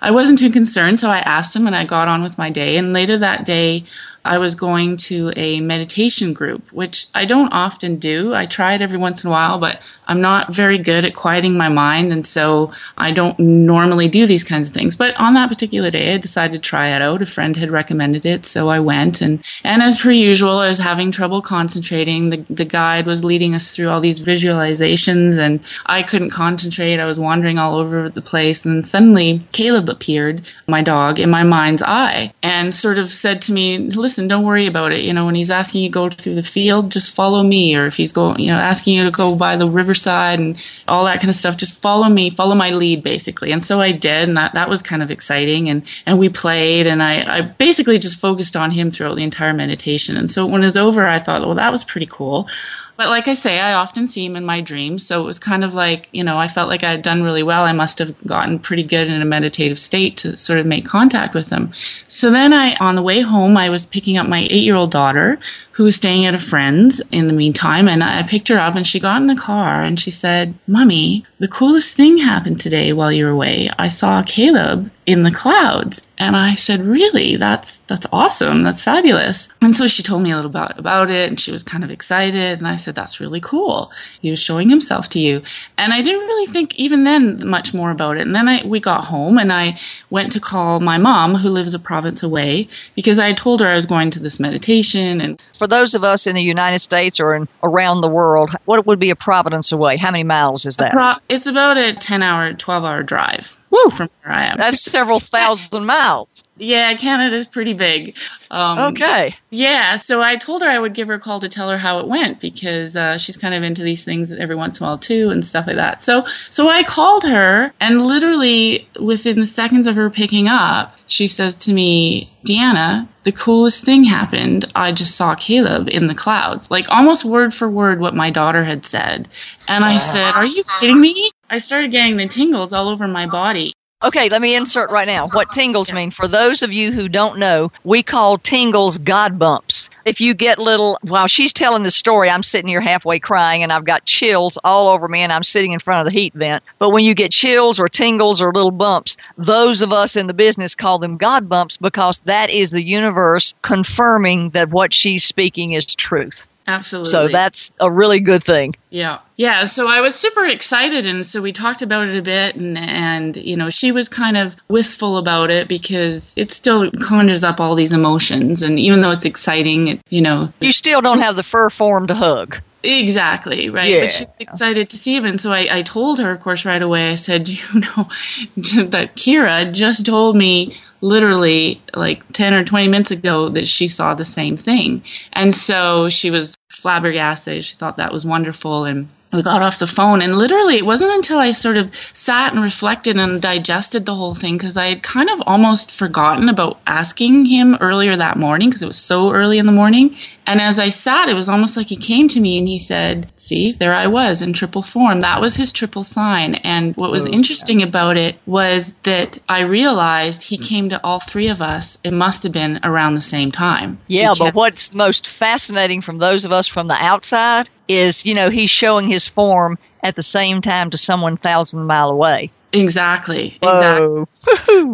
I 0.00 0.10
wasn't 0.10 0.38
too 0.38 0.50
concerned. 0.50 1.00
So 1.00 1.08
I 1.08 1.18
asked 1.18 1.54
him 1.54 1.66
and 1.66 1.76
I 1.76 1.84
got 1.84 2.08
on 2.08 2.22
with 2.22 2.38
my 2.38 2.50
day. 2.50 2.76
And 2.76 2.92
later 2.92 3.18
that 3.18 3.44
day, 3.44 3.84
I 4.26 4.38
was 4.38 4.54
going 4.54 4.96
to 5.08 5.32
a 5.36 5.60
meditation 5.60 6.32
group, 6.32 6.72
which 6.72 7.06
I 7.14 7.24
don't 7.26 7.52
often 7.52 7.98
do. 7.98 8.34
I 8.34 8.46
try 8.46 8.74
it 8.74 8.82
every 8.82 8.98
once 8.98 9.22
in 9.22 9.28
a 9.28 9.30
while, 9.30 9.58
but 9.60 9.78
I'm 10.08 10.20
not 10.20 10.54
very 10.54 10.78
good 10.78 11.04
at 11.04 11.14
quieting 11.14 11.56
my 11.56 11.68
mind, 11.68 12.12
and 12.12 12.26
so 12.26 12.72
I 12.98 13.12
don't 13.12 13.38
normally 13.38 14.08
do 14.08 14.26
these 14.26 14.44
kinds 14.44 14.68
of 14.68 14.74
things. 14.74 14.96
But 14.96 15.14
on 15.16 15.34
that 15.34 15.48
particular 15.48 15.90
day, 15.90 16.14
I 16.14 16.18
decided 16.18 16.52
to 16.62 16.68
try 16.68 16.94
it 16.94 17.02
out. 17.02 17.22
A 17.22 17.26
friend 17.26 17.56
had 17.56 17.70
recommended 17.70 18.26
it, 18.26 18.44
so 18.44 18.68
I 18.68 18.80
went, 18.80 19.20
and 19.20 19.42
and 19.62 19.82
as 19.82 20.00
per 20.00 20.10
usual, 20.10 20.58
I 20.58 20.68
was 20.68 20.78
having 20.78 21.12
trouble 21.12 21.40
concentrating. 21.42 22.30
The 22.30 22.44
the 22.50 22.64
guide 22.64 23.06
was 23.06 23.24
leading 23.24 23.54
us 23.54 23.70
through 23.70 23.88
all 23.88 24.00
these 24.00 24.20
visualizations, 24.20 25.38
and 25.38 25.60
I 25.86 26.02
couldn't 26.02 26.30
concentrate. 26.30 26.98
I 26.98 27.06
was 27.06 27.18
wandering 27.18 27.58
all 27.58 27.76
over 27.76 28.08
the 28.08 28.22
place, 28.22 28.64
and 28.64 28.86
suddenly 28.86 29.42
Caleb 29.52 29.88
appeared, 29.88 30.42
my 30.66 30.82
dog, 30.82 31.20
in 31.20 31.30
my 31.30 31.44
mind's 31.44 31.82
eye, 31.82 32.32
and 32.42 32.74
sort 32.74 32.98
of 32.98 33.10
said 33.10 33.40
to 33.42 33.52
me, 33.52 33.78
"Listen." 33.78 34.15
Listen, 34.16 34.28
don't 34.28 34.46
worry 34.46 34.66
about 34.66 34.92
it. 34.92 35.04
You 35.04 35.12
know, 35.12 35.26
when 35.26 35.34
he's 35.34 35.50
asking 35.50 35.82
you 35.82 35.88
to 35.90 35.92
go 35.92 36.08
through 36.08 36.36
the 36.36 36.42
field, 36.42 36.90
just 36.90 37.14
follow 37.14 37.42
me. 37.42 37.76
Or 37.76 37.86
if 37.86 37.94
he's 37.94 38.12
going, 38.12 38.40
you 38.40 38.50
know, 38.50 38.58
asking 38.58 38.94
you 38.94 39.02
to 39.02 39.10
go 39.10 39.36
by 39.36 39.56
the 39.56 39.68
riverside 39.68 40.40
and 40.40 40.56
all 40.88 41.04
that 41.04 41.20
kind 41.20 41.28
of 41.28 41.36
stuff, 41.36 41.58
just 41.58 41.82
follow 41.82 42.08
me, 42.08 42.30
follow 42.30 42.54
my 42.54 42.70
lead, 42.70 43.02
basically. 43.02 43.52
And 43.52 43.62
so 43.62 43.78
I 43.78 43.92
did, 43.92 44.28
and 44.28 44.36
that, 44.38 44.54
that 44.54 44.70
was 44.70 44.80
kind 44.80 45.02
of 45.02 45.10
exciting. 45.10 45.68
And, 45.68 45.86
and 46.06 46.18
we 46.18 46.30
played, 46.30 46.86
and 46.86 47.02
I, 47.02 47.38
I 47.38 47.42
basically 47.42 47.98
just 47.98 48.18
focused 48.18 48.56
on 48.56 48.70
him 48.70 48.90
throughout 48.90 49.16
the 49.16 49.24
entire 49.24 49.52
meditation. 49.52 50.16
And 50.16 50.30
so 50.30 50.46
when 50.46 50.62
it 50.62 50.66
was 50.66 50.78
over, 50.78 51.06
I 51.06 51.22
thought, 51.22 51.42
well, 51.42 51.56
that 51.56 51.72
was 51.72 51.84
pretty 51.84 52.08
cool. 52.10 52.48
But 52.96 53.08
like 53.08 53.28
I 53.28 53.34
say, 53.34 53.60
I 53.60 53.74
often 53.74 54.06
see 54.06 54.24
him 54.24 54.36
in 54.36 54.44
my 54.44 54.60
dreams. 54.60 55.06
So 55.06 55.22
it 55.22 55.26
was 55.26 55.38
kind 55.38 55.64
of 55.64 55.74
like, 55.74 56.08
you 56.12 56.24
know, 56.24 56.38
I 56.38 56.48
felt 56.48 56.68
like 56.68 56.82
I 56.82 56.90
had 56.92 57.02
done 57.02 57.22
really 57.22 57.42
well. 57.42 57.64
I 57.64 57.72
must 57.72 57.98
have 57.98 58.14
gotten 58.26 58.58
pretty 58.58 58.84
good 58.84 59.08
in 59.08 59.20
a 59.20 59.26
meditative 59.26 59.78
state 59.78 60.18
to 60.18 60.36
sort 60.36 60.60
of 60.60 60.66
make 60.66 60.86
contact 60.86 61.34
with 61.34 61.48
him. 61.50 61.72
So 62.08 62.30
then 62.30 62.52
I, 62.52 62.74
on 62.80 62.96
the 62.96 63.02
way 63.02 63.20
home, 63.20 63.56
I 63.56 63.68
was 63.68 63.84
picking 63.84 64.16
up 64.16 64.26
my 64.26 64.40
eight 64.40 64.64
year 64.64 64.76
old 64.76 64.90
daughter 64.90 65.38
who 65.76 65.84
was 65.84 65.96
staying 65.96 66.24
at 66.24 66.34
a 66.34 66.38
friend's 66.38 67.02
in 67.12 67.26
the 67.26 67.34
meantime. 67.34 67.86
And 67.86 68.02
I 68.02 68.22
picked 68.26 68.48
her 68.48 68.58
up 68.58 68.76
and 68.76 68.86
she 68.86 68.98
got 68.98 69.20
in 69.20 69.26
the 69.26 69.36
car 69.36 69.82
and 69.82 70.00
she 70.00 70.10
said, 70.10 70.54
Mommy, 70.66 71.26
the 71.38 71.48
coolest 71.48 71.96
thing 71.96 72.16
happened 72.16 72.58
today 72.58 72.94
while 72.94 73.12
you 73.12 73.26
were 73.26 73.30
away. 73.30 73.68
I 73.78 73.88
saw 73.88 74.22
Caleb 74.22 74.90
in 75.04 75.22
the 75.22 75.30
clouds. 75.30 76.00
And 76.18 76.34
I 76.34 76.54
said, 76.54 76.80
"Really? 76.80 77.36
That's 77.36 77.78
that's 77.88 78.06
awesome. 78.10 78.62
That's 78.62 78.82
fabulous." 78.82 79.52
And 79.60 79.76
so 79.76 79.86
she 79.86 80.02
told 80.02 80.22
me 80.22 80.32
a 80.32 80.36
little 80.36 80.50
about 80.50 80.78
about 80.78 81.10
it, 81.10 81.28
and 81.28 81.38
she 81.38 81.52
was 81.52 81.62
kind 81.62 81.84
of 81.84 81.90
excited. 81.90 82.58
And 82.58 82.66
I 82.66 82.76
said, 82.76 82.94
"That's 82.94 83.20
really 83.20 83.40
cool. 83.40 83.90
He 84.22 84.30
was 84.30 84.42
showing 84.42 84.70
himself 84.70 85.10
to 85.10 85.20
you." 85.20 85.42
And 85.76 85.92
I 85.92 86.00
didn't 86.00 86.26
really 86.26 86.50
think 86.50 86.74
even 86.76 87.04
then 87.04 87.46
much 87.46 87.74
more 87.74 87.90
about 87.90 88.16
it. 88.16 88.26
And 88.26 88.34
then 88.34 88.48
I 88.48 88.66
we 88.66 88.80
got 88.80 89.04
home, 89.04 89.36
and 89.36 89.52
I 89.52 89.78
went 90.08 90.32
to 90.32 90.40
call 90.40 90.80
my 90.80 90.96
mom, 90.96 91.34
who 91.34 91.50
lives 91.50 91.74
a 91.74 91.78
province 91.78 92.22
away, 92.22 92.68
because 92.94 93.18
I 93.18 93.34
told 93.34 93.60
her 93.60 93.68
I 93.68 93.76
was 93.76 93.86
going 93.86 94.10
to 94.12 94.20
this 94.20 94.40
meditation. 94.40 95.20
And 95.20 95.38
for 95.58 95.65
those 95.66 95.94
of 95.94 96.04
us 96.04 96.26
in 96.26 96.34
the 96.34 96.42
United 96.42 96.80
States 96.80 97.20
or 97.20 97.34
in, 97.34 97.48
around 97.62 98.00
the 98.00 98.08
world, 98.08 98.50
what 98.64 98.86
would 98.86 98.98
be 98.98 99.10
a 99.10 99.16
Providence 99.16 99.72
away? 99.72 99.96
How 99.96 100.10
many 100.10 100.24
miles 100.24 100.66
is 100.66 100.76
that? 100.76 100.92
Pro- 100.92 101.14
it's 101.28 101.46
about 101.46 101.76
a 101.76 101.94
ten 101.94 102.22
hour, 102.22 102.52
twelve 102.54 102.84
hour 102.84 103.02
drive. 103.02 103.46
Woo. 103.76 103.90
From 103.90 104.10
where 104.22 104.34
I 104.34 104.46
am. 104.46 104.56
That's 104.58 104.82
several 104.82 105.20
thousand 105.20 105.84
miles. 105.84 106.42
Yeah, 106.56 106.96
Canada's 106.96 107.46
pretty 107.46 107.74
big. 107.74 108.14
Um, 108.50 108.94
okay. 108.94 109.36
Yeah, 109.50 109.96
so 109.96 110.22
I 110.22 110.36
told 110.36 110.62
her 110.62 110.68
I 110.68 110.78
would 110.78 110.94
give 110.94 111.08
her 111.08 111.14
a 111.14 111.20
call 111.20 111.40
to 111.40 111.48
tell 111.48 111.70
her 111.70 111.76
how 111.76 111.98
it 111.98 112.08
went 112.08 112.40
because 112.40 112.96
uh, 112.96 113.18
she's 113.18 113.36
kind 113.36 113.54
of 113.54 113.62
into 113.62 113.82
these 113.82 114.04
things 114.04 114.32
every 114.32 114.56
once 114.56 114.80
in 114.80 114.86
a 114.86 114.88
while 114.88 114.98
too 114.98 115.28
and 115.30 115.44
stuff 115.44 115.66
like 115.66 115.76
that. 115.76 116.02
So 116.02 116.22
so 116.50 116.68
I 116.68 116.82
called 116.82 117.24
her 117.24 117.72
and 117.80 118.00
literally 118.00 118.88
within 119.00 119.40
the 119.40 119.46
seconds 119.46 119.86
of 119.86 119.96
her 119.96 120.08
picking 120.08 120.48
up, 120.48 120.94
she 121.06 121.26
says 121.26 121.56
to 121.58 121.72
me, 121.72 122.30
Deanna, 122.46 123.08
the 123.24 123.32
coolest 123.32 123.84
thing 123.84 124.04
happened. 124.04 124.70
I 124.74 124.92
just 124.92 125.16
saw 125.16 125.34
Caleb 125.34 125.88
in 125.88 126.06
the 126.06 126.14
clouds, 126.14 126.70
like 126.70 126.86
almost 126.88 127.24
word 127.24 127.52
for 127.52 127.68
word 127.68 128.00
what 128.00 128.14
my 128.14 128.30
daughter 128.30 128.64
had 128.64 128.84
said. 128.86 129.28
And 129.68 129.84
I 129.84 129.98
said, 129.98 130.32
Are 130.32 130.46
you 130.46 130.62
kidding 130.80 131.00
me? 131.00 131.30
I 131.48 131.58
started 131.58 131.92
getting 131.92 132.16
the 132.16 132.26
tingles 132.26 132.72
all 132.72 132.88
over 132.88 133.06
my 133.06 133.28
body. 133.28 133.72
Okay, 134.02 134.28
let 134.28 134.42
me 134.42 134.54
insert 134.54 134.90
right 134.90 135.06
now 135.06 135.28
what 135.28 135.52
tingles 135.52 135.92
mean. 135.92 136.10
For 136.10 136.28
those 136.28 136.62
of 136.62 136.72
you 136.72 136.92
who 136.92 137.08
don't 137.08 137.38
know, 137.38 137.72
we 137.82 138.02
call 138.02 138.36
tingles 138.36 138.98
God 138.98 139.38
bumps. 139.38 139.88
If 140.04 140.20
you 140.20 140.34
get 140.34 140.58
little, 140.58 140.98
while 141.02 141.28
she's 141.28 141.52
telling 141.52 141.82
the 141.82 141.90
story, 141.90 142.28
I'm 142.28 142.42
sitting 142.42 142.68
here 142.68 142.80
halfway 142.80 143.20
crying 143.20 143.62
and 143.62 143.72
I've 143.72 143.86
got 143.86 144.04
chills 144.04 144.58
all 144.62 144.88
over 144.88 145.08
me 145.08 145.22
and 145.22 145.32
I'm 145.32 145.44
sitting 145.44 145.72
in 145.72 145.78
front 145.78 146.06
of 146.06 146.12
the 146.12 146.18
heat 146.18 146.34
vent. 146.34 146.62
But 146.78 146.90
when 146.90 147.04
you 147.04 147.14
get 147.14 147.30
chills 147.30 147.80
or 147.80 147.88
tingles 147.88 148.42
or 148.42 148.52
little 148.52 148.70
bumps, 148.70 149.16
those 149.38 149.82
of 149.82 149.92
us 149.92 150.16
in 150.16 150.26
the 150.26 150.34
business 150.34 150.74
call 150.74 150.98
them 150.98 151.16
God 151.16 151.48
bumps 151.48 151.76
because 151.76 152.18
that 152.20 152.50
is 152.50 152.72
the 152.72 152.84
universe 152.84 153.54
confirming 153.62 154.50
that 154.50 154.68
what 154.68 154.92
she's 154.92 155.24
speaking 155.24 155.72
is 155.72 155.86
truth. 155.86 156.48
Absolutely. 156.66 157.10
So 157.10 157.28
that's 157.28 157.70
a 157.78 157.90
really 157.90 158.18
good 158.20 158.42
thing. 158.42 158.74
Yeah. 158.90 159.20
Yeah. 159.36 159.64
So 159.64 159.86
I 159.86 160.00
was 160.00 160.16
super 160.16 160.44
excited. 160.44 161.06
And 161.06 161.24
so 161.24 161.40
we 161.40 161.52
talked 161.52 161.82
about 161.82 162.08
it 162.08 162.18
a 162.18 162.22
bit. 162.22 162.56
And, 162.56 162.76
and, 162.76 163.36
you 163.36 163.56
know, 163.56 163.70
she 163.70 163.92
was 163.92 164.08
kind 164.08 164.36
of 164.36 164.54
wistful 164.68 165.18
about 165.18 165.50
it 165.50 165.68
because 165.68 166.34
it 166.36 166.50
still 166.50 166.90
conjures 166.90 167.44
up 167.44 167.60
all 167.60 167.76
these 167.76 167.92
emotions. 167.92 168.62
And 168.62 168.80
even 168.80 169.00
though 169.00 169.12
it's 169.12 169.26
exciting, 169.26 169.86
it, 169.88 170.00
you 170.08 170.22
know. 170.22 170.48
You 170.60 170.72
still 170.72 171.00
don't 171.00 171.20
have 171.20 171.36
the 171.36 171.44
fur 171.44 171.70
form 171.70 172.08
to 172.08 172.14
hug. 172.14 172.60
Exactly, 172.82 173.68
right. 173.70 173.90
Yeah. 173.90 174.00
But 174.00 174.10
she's 174.10 174.26
excited 174.38 174.90
to 174.90 174.98
see 174.98 175.16
him. 175.16 175.24
And 175.24 175.40
so 175.40 175.50
I, 175.52 175.78
I 175.78 175.82
told 175.82 176.20
her, 176.20 176.30
of 176.30 176.40
course, 176.40 176.64
right 176.64 176.80
away, 176.80 177.10
I 177.10 177.14
said, 177.14 177.48
you 177.48 177.58
know, 177.74 178.08
that 178.90 179.16
Kira 179.16 179.72
just 179.72 180.06
told 180.06 180.36
me 180.36 180.76
literally 181.00 181.82
like 181.94 182.26
10 182.32 182.54
or 182.54 182.64
20 182.64 182.88
minutes 182.88 183.10
ago 183.10 183.48
that 183.50 183.68
she 183.68 183.88
saw 183.88 184.14
the 184.14 184.24
same 184.24 184.56
thing. 184.56 185.02
And 185.32 185.54
so 185.54 186.08
she 186.08 186.30
was 186.30 186.56
flabbergasted. 186.70 187.64
She 187.64 187.76
thought 187.76 187.96
that 187.98 188.12
was 188.12 188.24
wonderful. 188.24 188.84
And 188.84 189.08
we 189.36 189.42
got 189.42 189.62
off 189.62 189.78
the 189.78 189.86
phone 189.86 190.22
and 190.22 190.34
literally 190.34 190.76
it 190.76 190.86
wasn't 190.86 191.12
until 191.12 191.38
I 191.38 191.52
sort 191.52 191.76
of 191.76 191.94
sat 192.12 192.52
and 192.52 192.62
reflected 192.62 193.16
and 193.16 193.40
digested 193.40 194.06
the 194.06 194.14
whole 194.14 194.34
thing 194.34 194.56
because 194.56 194.76
I 194.76 194.88
had 194.88 195.02
kind 195.02 195.30
of 195.30 195.42
almost 195.46 195.92
forgotten 195.92 196.48
about 196.48 196.78
asking 196.86 197.46
him 197.46 197.76
earlier 197.80 198.16
that 198.16 198.36
morning 198.36 198.68
because 198.68 198.82
it 198.82 198.86
was 198.86 198.98
so 198.98 199.32
early 199.32 199.58
in 199.58 199.66
the 199.66 199.72
morning. 199.72 200.16
And 200.46 200.60
as 200.60 200.78
I 200.78 200.88
sat, 200.88 201.28
it 201.28 201.34
was 201.34 201.48
almost 201.48 201.76
like 201.76 201.88
he 201.88 201.96
came 201.96 202.28
to 202.28 202.40
me 202.40 202.58
and 202.58 202.66
he 202.66 202.78
said, 202.78 203.30
See, 203.36 203.72
there 203.72 203.94
I 203.94 204.06
was 204.06 204.42
in 204.42 204.52
triple 204.52 204.82
form. 204.82 205.20
That 205.20 205.40
was 205.40 205.56
his 205.56 205.72
triple 205.72 206.04
sign. 206.04 206.54
And 206.56 206.96
what 206.96 207.10
was 207.10 207.26
oh, 207.26 207.30
interesting 207.30 207.82
about 207.82 208.16
it 208.16 208.36
was 208.46 208.94
that 209.04 209.38
I 209.48 209.60
realized 209.62 210.42
he 210.42 210.58
came 210.58 210.88
to 210.90 211.02
all 211.04 211.20
three 211.20 211.48
of 211.48 211.60
us. 211.60 211.98
It 212.02 212.12
must 212.12 212.42
have 212.44 212.52
been 212.52 212.80
around 212.82 213.14
the 213.14 213.20
same 213.20 213.52
time. 213.52 213.98
Yeah, 214.06 214.32
but 214.38 214.54
what's 214.54 214.94
most 214.94 215.26
fascinating 215.26 216.02
from 216.02 216.18
those 216.18 216.44
of 216.44 216.52
us 216.52 216.66
from 216.66 216.88
the 216.88 216.96
outside 216.96 217.68
is, 217.88 218.26
you 218.26 218.34
know, 218.34 218.50
he's 218.50 218.70
showing 218.70 219.08
his 219.08 219.26
form 219.26 219.78
at 220.02 220.16
the 220.16 220.22
same 220.22 220.60
time 220.60 220.90
to 220.90 220.98
someone 220.98 221.36
thousand 221.36 221.86
mile 221.86 222.10
away. 222.10 222.50
Exactly. 222.72 223.58
Exactly. 223.62 224.24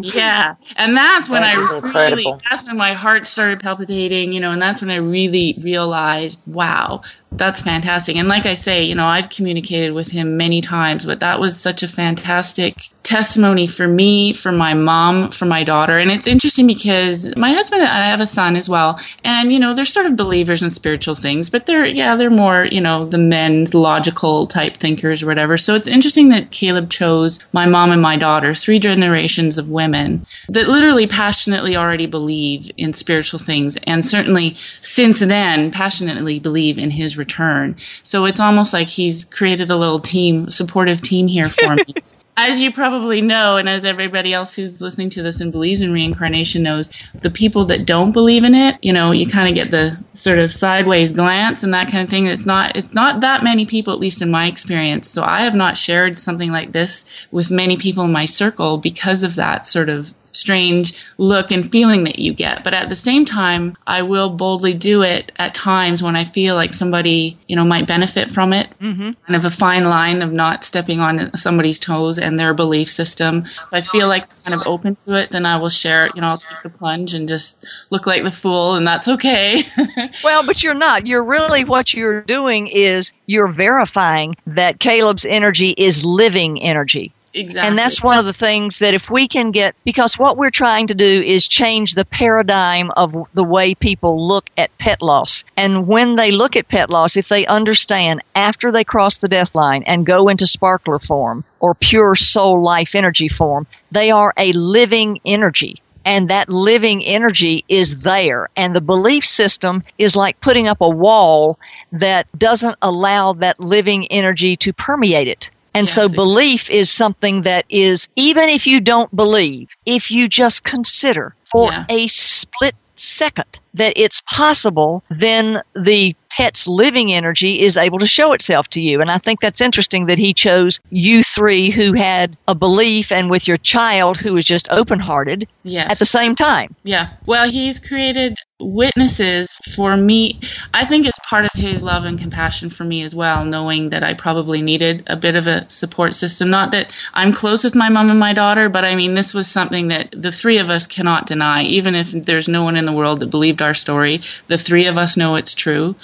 Yeah. 0.02 0.54
And 0.76 0.96
that's 0.96 1.28
when 1.28 1.42
That 1.42 1.54
I 1.54 1.58
really, 1.58 1.76
incredible. 1.78 2.40
that's 2.48 2.64
when 2.64 2.76
my 2.76 2.92
heart 2.94 3.26
started 3.26 3.60
palpitating, 3.60 4.32
you 4.32 4.40
know, 4.40 4.52
and 4.52 4.62
that's 4.62 4.82
when 4.82 4.90
I 4.90 4.96
really 4.96 5.58
realized, 5.62 6.40
wow, 6.46 7.02
that's 7.32 7.62
fantastic. 7.62 8.16
And 8.16 8.28
like 8.28 8.46
I 8.46 8.54
say, 8.54 8.84
you 8.84 8.94
know, 8.94 9.06
I've 9.06 9.30
communicated 9.30 9.92
with 9.94 10.10
him 10.10 10.36
many 10.36 10.60
times, 10.60 11.04
but 11.06 11.20
that 11.20 11.40
was 11.40 11.58
such 11.60 11.82
a 11.82 11.88
fantastic 11.88 12.76
testimony 13.02 13.66
for 13.66 13.88
me, 13.88 14.32
for 14.32 14.52
my 14.52 14.74
mom, 14.74 15.32
for 15.32 15.46
my 15.46 15.64
daughter. 15.64 15.98
And 15.98 16.10
it's 16.10 16.28
interesting 16.28 16.66
because 16.66 17.34
my 17.36 17.52
husband, 17.52 17.82
and 17.82 17.90
I 17.90 18.10
have 18.10 18.20
a 18.20 18.26
son 18.26 18.56
as 18.56 18.68
well, 18.68 19.00
and, 19.24 19.52
you 19.52 19.58
know, 19.58 19.74
they're 19.74 19.84
sort 19.86 20.06
of 20.06 20.16
believers 20.16 20.62
in 20.62 20.70
spiritual 20.70 21.16
things, 21.16 21.50
but 21.50 21.66
they're, 21.66 21.86
yeah, 21.86 22.16
they're 22.16 22.30
more, 22.30 22.66
you 22.70 22.80
know, 22.80 23.06
the 23.06 23.18
men's 23.18 23.74
logical 23.74 24.46
type 24.46 24.76
or 25.22 25.26
whatever. 25.26 25.58
So 25.58 25.74
it's 25.74 25.88
interesting 25.88 26.30
that 26.30 26.50
Caleb 26.50 26.90
chose 26.90 27.44
my 27.52 27.66
mom 27.66 27.90
and 27.90 28.02
my 28.02 28.16
daughter, 28.16 28.54
three 28.54 28.78
generations 28.78 29.58
of 29.58 29.68
women 29.68 30.26
that 30.48 30.68
literally 30.68 31.06
passionately 31.06 31.76
already 31.76 32.06
believe 32.06 32.70
in 32.76 32.92
spiritual 32.92 33.38
things 33.38 33.76
and 33.84 34.04
certainly 34.04 34.56
since 34.80 35.20
then 35.20 35.70
passionately 35.70 36.38
believe 36.38 36.78
in 36.78 36.90
his 36.90 37.16
return. 37.16 37.76
So 38.02 38.24
it's 38.24 38.40
almost 38.40 38.72
like 38.72 38.88
he's 38.88 39.24
created 39.24 39.70
a 39.70 39.76
little 39.76 40.00
team, 40.00 40.50
supportive 40.50 41.00
team 41.00 41.26
here 41.26 41.48
for 41.48 41.74
me. 41.74 41.84
As 42.34 42.60
you 42.60 42.72
probably 42.72 43.20
know, 43.20 43.56
and 43.56 43.68
as 43.68 43.84
everybody 43.84 44.32
else 44.32 44.54
who's 44.54 44.80
listening 44.80 45.10
to 45.10 45.22
this 45.22 45.40
and 45.40 45.52
believes 45.52 45.82
in 45.82 45.92
reincarnation 45.92 46.62
knows, 46.62 46.88
the 47.20 47.30
people 47.30 47.66
that 47.66 47.84
don't 47.84 48.12
believe 48.12 48.42
in 48.42 48.54
it, 48.54 48.78
you 48.80 48.92
know, 48.92 49.12
you 49.12 49.30
kind 49.30 49.48
of 49.48 49.54
get 49.54 49.70
the 49.70 49.98
sort 50.14 50.38
of 50.38 50.52
sideways 50.52 51.12
glance 51.12 51.62
and 51.62 51.74
that 51.74 51.90
kind 51.90 52.04
of 52.04 52.08
thing. 52.08 52.26
It's 52.26 52.46
not, 52.46 52.74
it's 52.74 52.94
not 52.94 53.20
that 53.20 53.44
many 53.44 53.66
people, 53.66 53.92
at 53.92 54.00
least 54.00 54.22
in 54.22 54.30
my 54.30 54.46
experience. 54.46 55.10
So 55.10 55.22
I 55.22 55.42
have 55.42 55.54
not 55.54 55.76
shared 55.76 56.16
something 56.16 56.50
like 56.50 56.72
this 56.72 57.04
with 57.30 57.50
many 57.50 57.76
people 57.76 58.04
in 58.04 58.12
my 58.12 58.24
circle 58.24 58.78
because 58.78 59.24
of 59.24 59.34
that 59.36 59.66
sort 59.66 59.90
of 59.90 60.08
strange 60.32 60.94
look 61.18 61.50
and 61.50 61.70
feeling 61.70 62.04
that 62.04 62.18
you 62.18 62.34
get. 62.34 62.64
But 62.64 62.74
at 62.74 62.88
the 62.88 62.96
same 62.96 63.24
time, 63.24 63.76
I 63.86 64.02
will 64.02 64.30
boldly 64.30 64.74
do 64.74 65.02
it 65.02 65.32
at 65.36 65.54
times 65.54 66.02
when 66.02 66.16
I 66.16 66.24
feel 66.24 66.54
like 66.54 66.74
somebody, 66.74 67.38
you 67.46 67.56
know, 67.56 67.64
might 67.64 67.86
benefit 67.86 68.30
from 68.30 68.52
it. 68.52 68.68
Mm-hmm. 68.80 69.10
Kind 69.26 69.36
of 69.36 69.44
a 69.44 69.54
fine 69.54 69.84
line 69.84 70.22
of 70.22 70.32
not 70.32 70.64
stepping 70.64 71.00
on 71.00 71.36
somebody's 71.36 71.78
toes 71.78 72.18
and 72.18 72.38
their 72.38 72.54
belief 72.54 72.88
system. 72.88 73.44
If 73.46 73.72
I 73.72 73.82
feel 73.82 74.08
like 74.08 74.24
I'm 74.24 74.52
kind 74.52 74.60
of 74.60 74.66
open 74.66 74.96
to 75.06 75.20
it, 75.20 75.30
then 75.30 75.46
I 75.46 75.58
will 75.58 75.68
share 75.68 76.06
it. 76.06 76.12
You 76.14 76.22
know, 76.22 76.28
I'll 76.28 76.38
take 76.38 76.62
the 76.62 76.70
plunge 76.70 77.14
and 77.14 77.28
just 77.28 77.66
look 77.90 78.06
like 78.06 78.22
the 78.22 78.32
fool, 78.32 78.74
and 78.74 78.86
that's 78.86 79.08
okay. 79.08 79.62
Well, 80.24 80.46
but 80.46 80.62
you're 80.62 80.74
not. 80.74 81.06
You're 81.06 81.24
really 81.24 81.64
what 81.64 81.94
you're 81.94 82.20
doing 82.20 82.68
is 82.68 83.12
you're 83.26 83.48
verifying 83.48 84.36
that 84.46 84.78
Caleb's 84.78 85.24
energy 85.24 85.74
is 85.76 86.04
living 86.04 86.62
energy. 86.62 87.12
Exactly. 87.34 87.68
And 87.68 87.78
that's 87.78 88.02
one 88.02 88.18
of 88.18 88.24
the 88.24 88.32
things 88.32 88.78
that 88.80 88.94
if 88.94 89.10
we 89.10 89.28
can 89.28 89.50
get, 89.50 89.74
because 89.84 90.18
what 90.18 90.36
we're 90.36 90.50
trying 90.50 90.88
to 90.88 90.94
do 90.94 91.04
is 91.22 91.48
change 91.48 91.94
the 91.94 92.04
paradigm 92.04 92.90
of 92.96 93.26
the 93.34 93.44
way 93.44 93.74
people 93.74 94.26
look 94.28 94.48
at 94.56 94.76
pet 94.78 95.02
loss. 95.02 95.44
And 95.56 95.86
when 95.86 96.14
they 96.14 96.30
look 96.30 96.56
at 96.56 96.68
pet 96.68 96.90
loss, 96.90 97.16
if 97.16 97.28
they 97.28 97.46
understand 97.46 98.22
after 98.34 98.72
they 98.72 98.84
cross 98.84 99.18
the 99.18 99.28
death 99.28 99.54
line 99.54 99.84
and 99.84 100.06
go 100.06 100.28
into 100.28 100.46
sparkler 100.46 100.98
form 100.98 101.44
or 101.60 101.74
pure 101.74 102.14
soul 102.14 102.62
life 102.62 102.94
energy 102.94 103.28
form, 103.28 103.66
they 103.90 104.10
are 104.10 104.32
a 104.36 104.52
living 104.52 105.20
energy. 105.24 105.82
And 106.04 106.30
that 106.30 106.48
living 106.48 107.04
energy 107.04 107.64
is 107.68 108.00
there. 108.00 108.48
And 108.56 108.74
the 108.74 108.80
belief 108.80 109.24
system 109.24 109.84
is 109.98 110.16
like 110.16 110.40
putting 110.40 110.66
up 110.66 110.80
a 110.80 110.88
wall 110.88 111.60
that 111.92 112.26
doesn't 112.36 112.76
allow 112.82 113.34
that 113.34 113.60
living 113.60 114.08
energy 114.08 114.56
to 114.56 114.72
permeate 114.72 115.28
it. 115.28 115.50
And 115.74 115.88
so 115.88 116.02
Yes, 116.02 116.14
belief 116.14 116.70
is 116.70 116.90
something 116.90 117.42
that 117.42 117.64
is, 117.68 118.08
even 118.16 118.48
if 118.48 118.66
you 118.66 118.80
don't 118.80 119.14
believe, 119.14 119.68
if 119.86 120.10
you 120.10 120.28
just 120.28 120.64
consider 120.64 121.34
for 121.50 121.70
Yeah. 121.70 121.84
a 121.88 122.06
split 122.08 122.74
second 122.96 123.60
that 123.74 123.94
it's 123.96 124.22
possible, 124.22 125.02
then 125.10 125.62
the 125.74 126.14
pet's 126.30 126.66
living 126.66 127.12
energy 127.12 127.62
is 127.62 127.76
able 127.76 127.98
to 127.98 128.06
show 128.06 128.32
itself 128.32 128.68
to 128.68 128.80
you. 128.80 129.00
And 129.00 129.10
I 129.10 129.18
think 129.18 129.40
that's 129.40 129.60
interesting 129.60 130.06
that 130.06 130.18
he 130.18 130.34
chose 130.34 130.80
you 130.90 131.22
three 131.22 131.70
who 131.70 131.92
had 131.92 132.36
a 132.48 132.54
belief 132.54 133.12
and 133.12 133.30
with 133.30 133.48
your 133.48 133.56
child 133.58 134.18
who 134.18 134.34
was 134.34 134.44
just 134.44 134.68
open 134.70 134.98
hearted 134.98 135.48
yes. 135.62 135.90
at 135.90 135.98
the 135.98 136.06
same 136.06 136.34
time. 136.34 136.74
Yeah. 136.84 137.10
Well, 137.26 137.50
he's 137.50 137.78
created 137.78 138.36
witnesses 138.62 139.52
for 139.74 139.96
me. 139.96 140.40
I 140.72 140.86
think 140.86 141.06
it's 141.06 141.18
part 141.28 141.44
of 141.44 141.50
his 141.54 141.82
love 141.82 142.04
and 142.04 142.18
compassion 142.18 142.70
for 142.70 142.84
me 142.84 143.02
as 143.02 143.14
well, 143.14 143.44
knowing 143.44 143.90
that 143.90 144.02
I 144.02 144.14
probably 144.14 144.62
needed 144.62 145.04
a 145.06 145.16
bit 145.16 145.34
of 145.34 145.46
a 145.46 145.68
support 145.70 146.14
system. 146.14 146.50
Not 146.50 146.72
that 146.72 146.92
I'm 147.12 147.32
close 147.32 147.64
with 147.64 147.74
my 147.74 147.88
mom 147.88 148.10
and 148.10 148.18
my 148.18 148.34
daughter, 148.34 148.68
but 148.68 148.84
I 148.84 148.94
mean, 148.94 149.14
this 149.14 149.34
was 149.34 149.48
something 149.48 149.88
that 149.88 150.14
the 150.16 150.32
three 150.32 150.58
of 150.58 150.70
us 150.70 150.86
cannot 150.86 151.26
deny. 151.26 151.62
Even 151.64 151.94
if 151.94 152.12
there's 152.24 152.48
no 152.48 152.64
one 152.64 152.76
in 152.76 152.86
the 152.86 152.92
world 152.92 153.20
that 153.20 153.30
believed 153.30 153.62
our 153.62 153.74
story, 153.74 154.20
the 154.48 154.58
three 154.58 154.86
of 154.86 154.98
us 154.98 155.16
know 155.16 155.36
it's 155.36 155.54
true. 155.54 155.96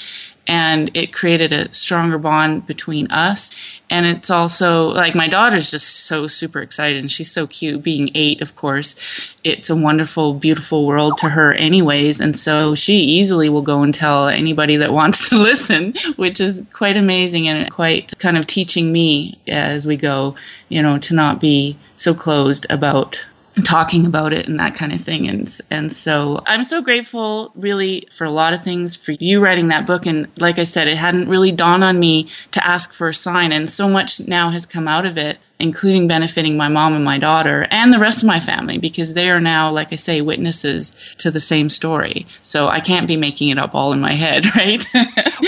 And 0.49 0.91
it 0.95 1.13
created 1.13 1.53
a 1.53 1.73
stronger 1.75 2.19
bond 2.19 2.67
between 2.67 3.11
us. 3.11 3.81
And 3.91 4.07
it's 4.07 4.31
also 4.31 4.87
like 4.87 5.15
my 5.15 5.29
daughter's 5.29 5.71
just 5.71 6.07
so 6.07 6.27
super 6.27 6.63
excited 6.63 7.01
and 7.01 7.11
she's 7.11 7.31
so 7.31 7.47
cute. 7.47 7.85
Being 7.85 8.11
eight, 8.15 8.41
of 8.41 8.57
course, 8.57 8.97
it's 9.45 9.69
a 9.69 9.77
wonderful, 9.77 10.35
beautiful 10.35 10.87
world 10.87 11.19
to 11.19 11.29
her, 11.29 11.53
anyways. 11.53 12.21
And 12.21 12.35
so 12.35 12.75
she 12.75 12.95
easily 12.95 13.49
will 13.49 13.63
go 13.63 13.83
and 13.83 13.93
tell 13.93 14.29
anybody 14.29 14.79
that 14.79 14.93
wants 14.93 15.29
to 15.29 15.37
listen, 15.39 15.95
which 16.17 16.41
is 16.41 16.63
quite 16.73 16.97
amazing 16.97 17.47
and 17.49 17.71
quite 17.71 18.19
kind 18.19 18.39
of 18.39 18.47
teaching 18.47 18.91
me 18.91 19.39
as 19.47 19.87
we 19.87 19.97
go, 19.97 20.35
you 20.69 20.83
know, 20.83 20.99
to 20.99 21.15
not 21.15 21.41
be 21.41 21.79
so 21.97 22.15
closed 22.15 22.67
about 22.71 23.17
talking 23.63 24.07
about 24.07 24.33
it 24.33 24.49
and 24.49 24.59
that 24.59 24.75
kind 24.75 24.93
of 24.93 25.01
thing. 25.01 25.29
And 25.29 25.61
and 25.71 25.93
so 25.93 26.41
I'm 26.47 26.65
so 26.65 26.83
grateful 26.83 27.53
really 27.55 28.09
for 28.17 28.25
a 28.25 28.31
lot 28.31 28.53
of 28.53 28.63
things 28.63 28.97
for 28.97 29.13
you 29.13 29.41
writing 29.41 29.69
that 29.69 29.87
book. 29.87 30.07
And 30.07 30.29
like 30.37 30.59
I 30.59 30.65
said 30.65 30.89
it 30.89 30.97
hadn't 30.97 31.29
really 31.29 31.53
dawned 31.53 31.85
on 31.85 31.99
me 31.99 32.29
to 32.53 32.67
ask 32.67 32.95
for 32.95 33.09
a 33.09 33.15
sign. 33.15 33.53
And 33.53 33.69
so 33.69 33.89
much 33.89 34.21
now 34.27 34.51
has 34.51 34.67
come 34.67 34.89
out 34.89 35.07
of 35.07 35.17
it 35.17 35.39
including 35.61 36.07
benefiting 36.09 36.57
my 36.57 36.69
mom 36.69 36.95
and 36.95 37.05
my 37.05 37.19
daughter 37.19 37.67
and 37.71 37.93
the 37.93 37.99
rest 37.99 38.23
of 38.23 38.27
my 38.27 38.41
family 38.41 38.79
because 38.79 39.15
they 39.15 39.29
are 39.29 39.41
now 39.41 39.71
like 39.73 39.89
I 39.93 39.97
say 39.97 40.21
witnesses 40.21 40.95
to 41.19 41.31
the 41.31 41.41
same 41.41 41.69
story 41.69 42.27
so 42.43 42.69
I 42.69 42.81
can't 42.81 43.09
be 43.09 43.17
making 43.17 43.49
it 43.51 43.59
up 43.59 43.75
all 43.75 43.93
in 43.93 44.01
my 44.01 44.15
head 44.15 44.45
right 44.57 44.85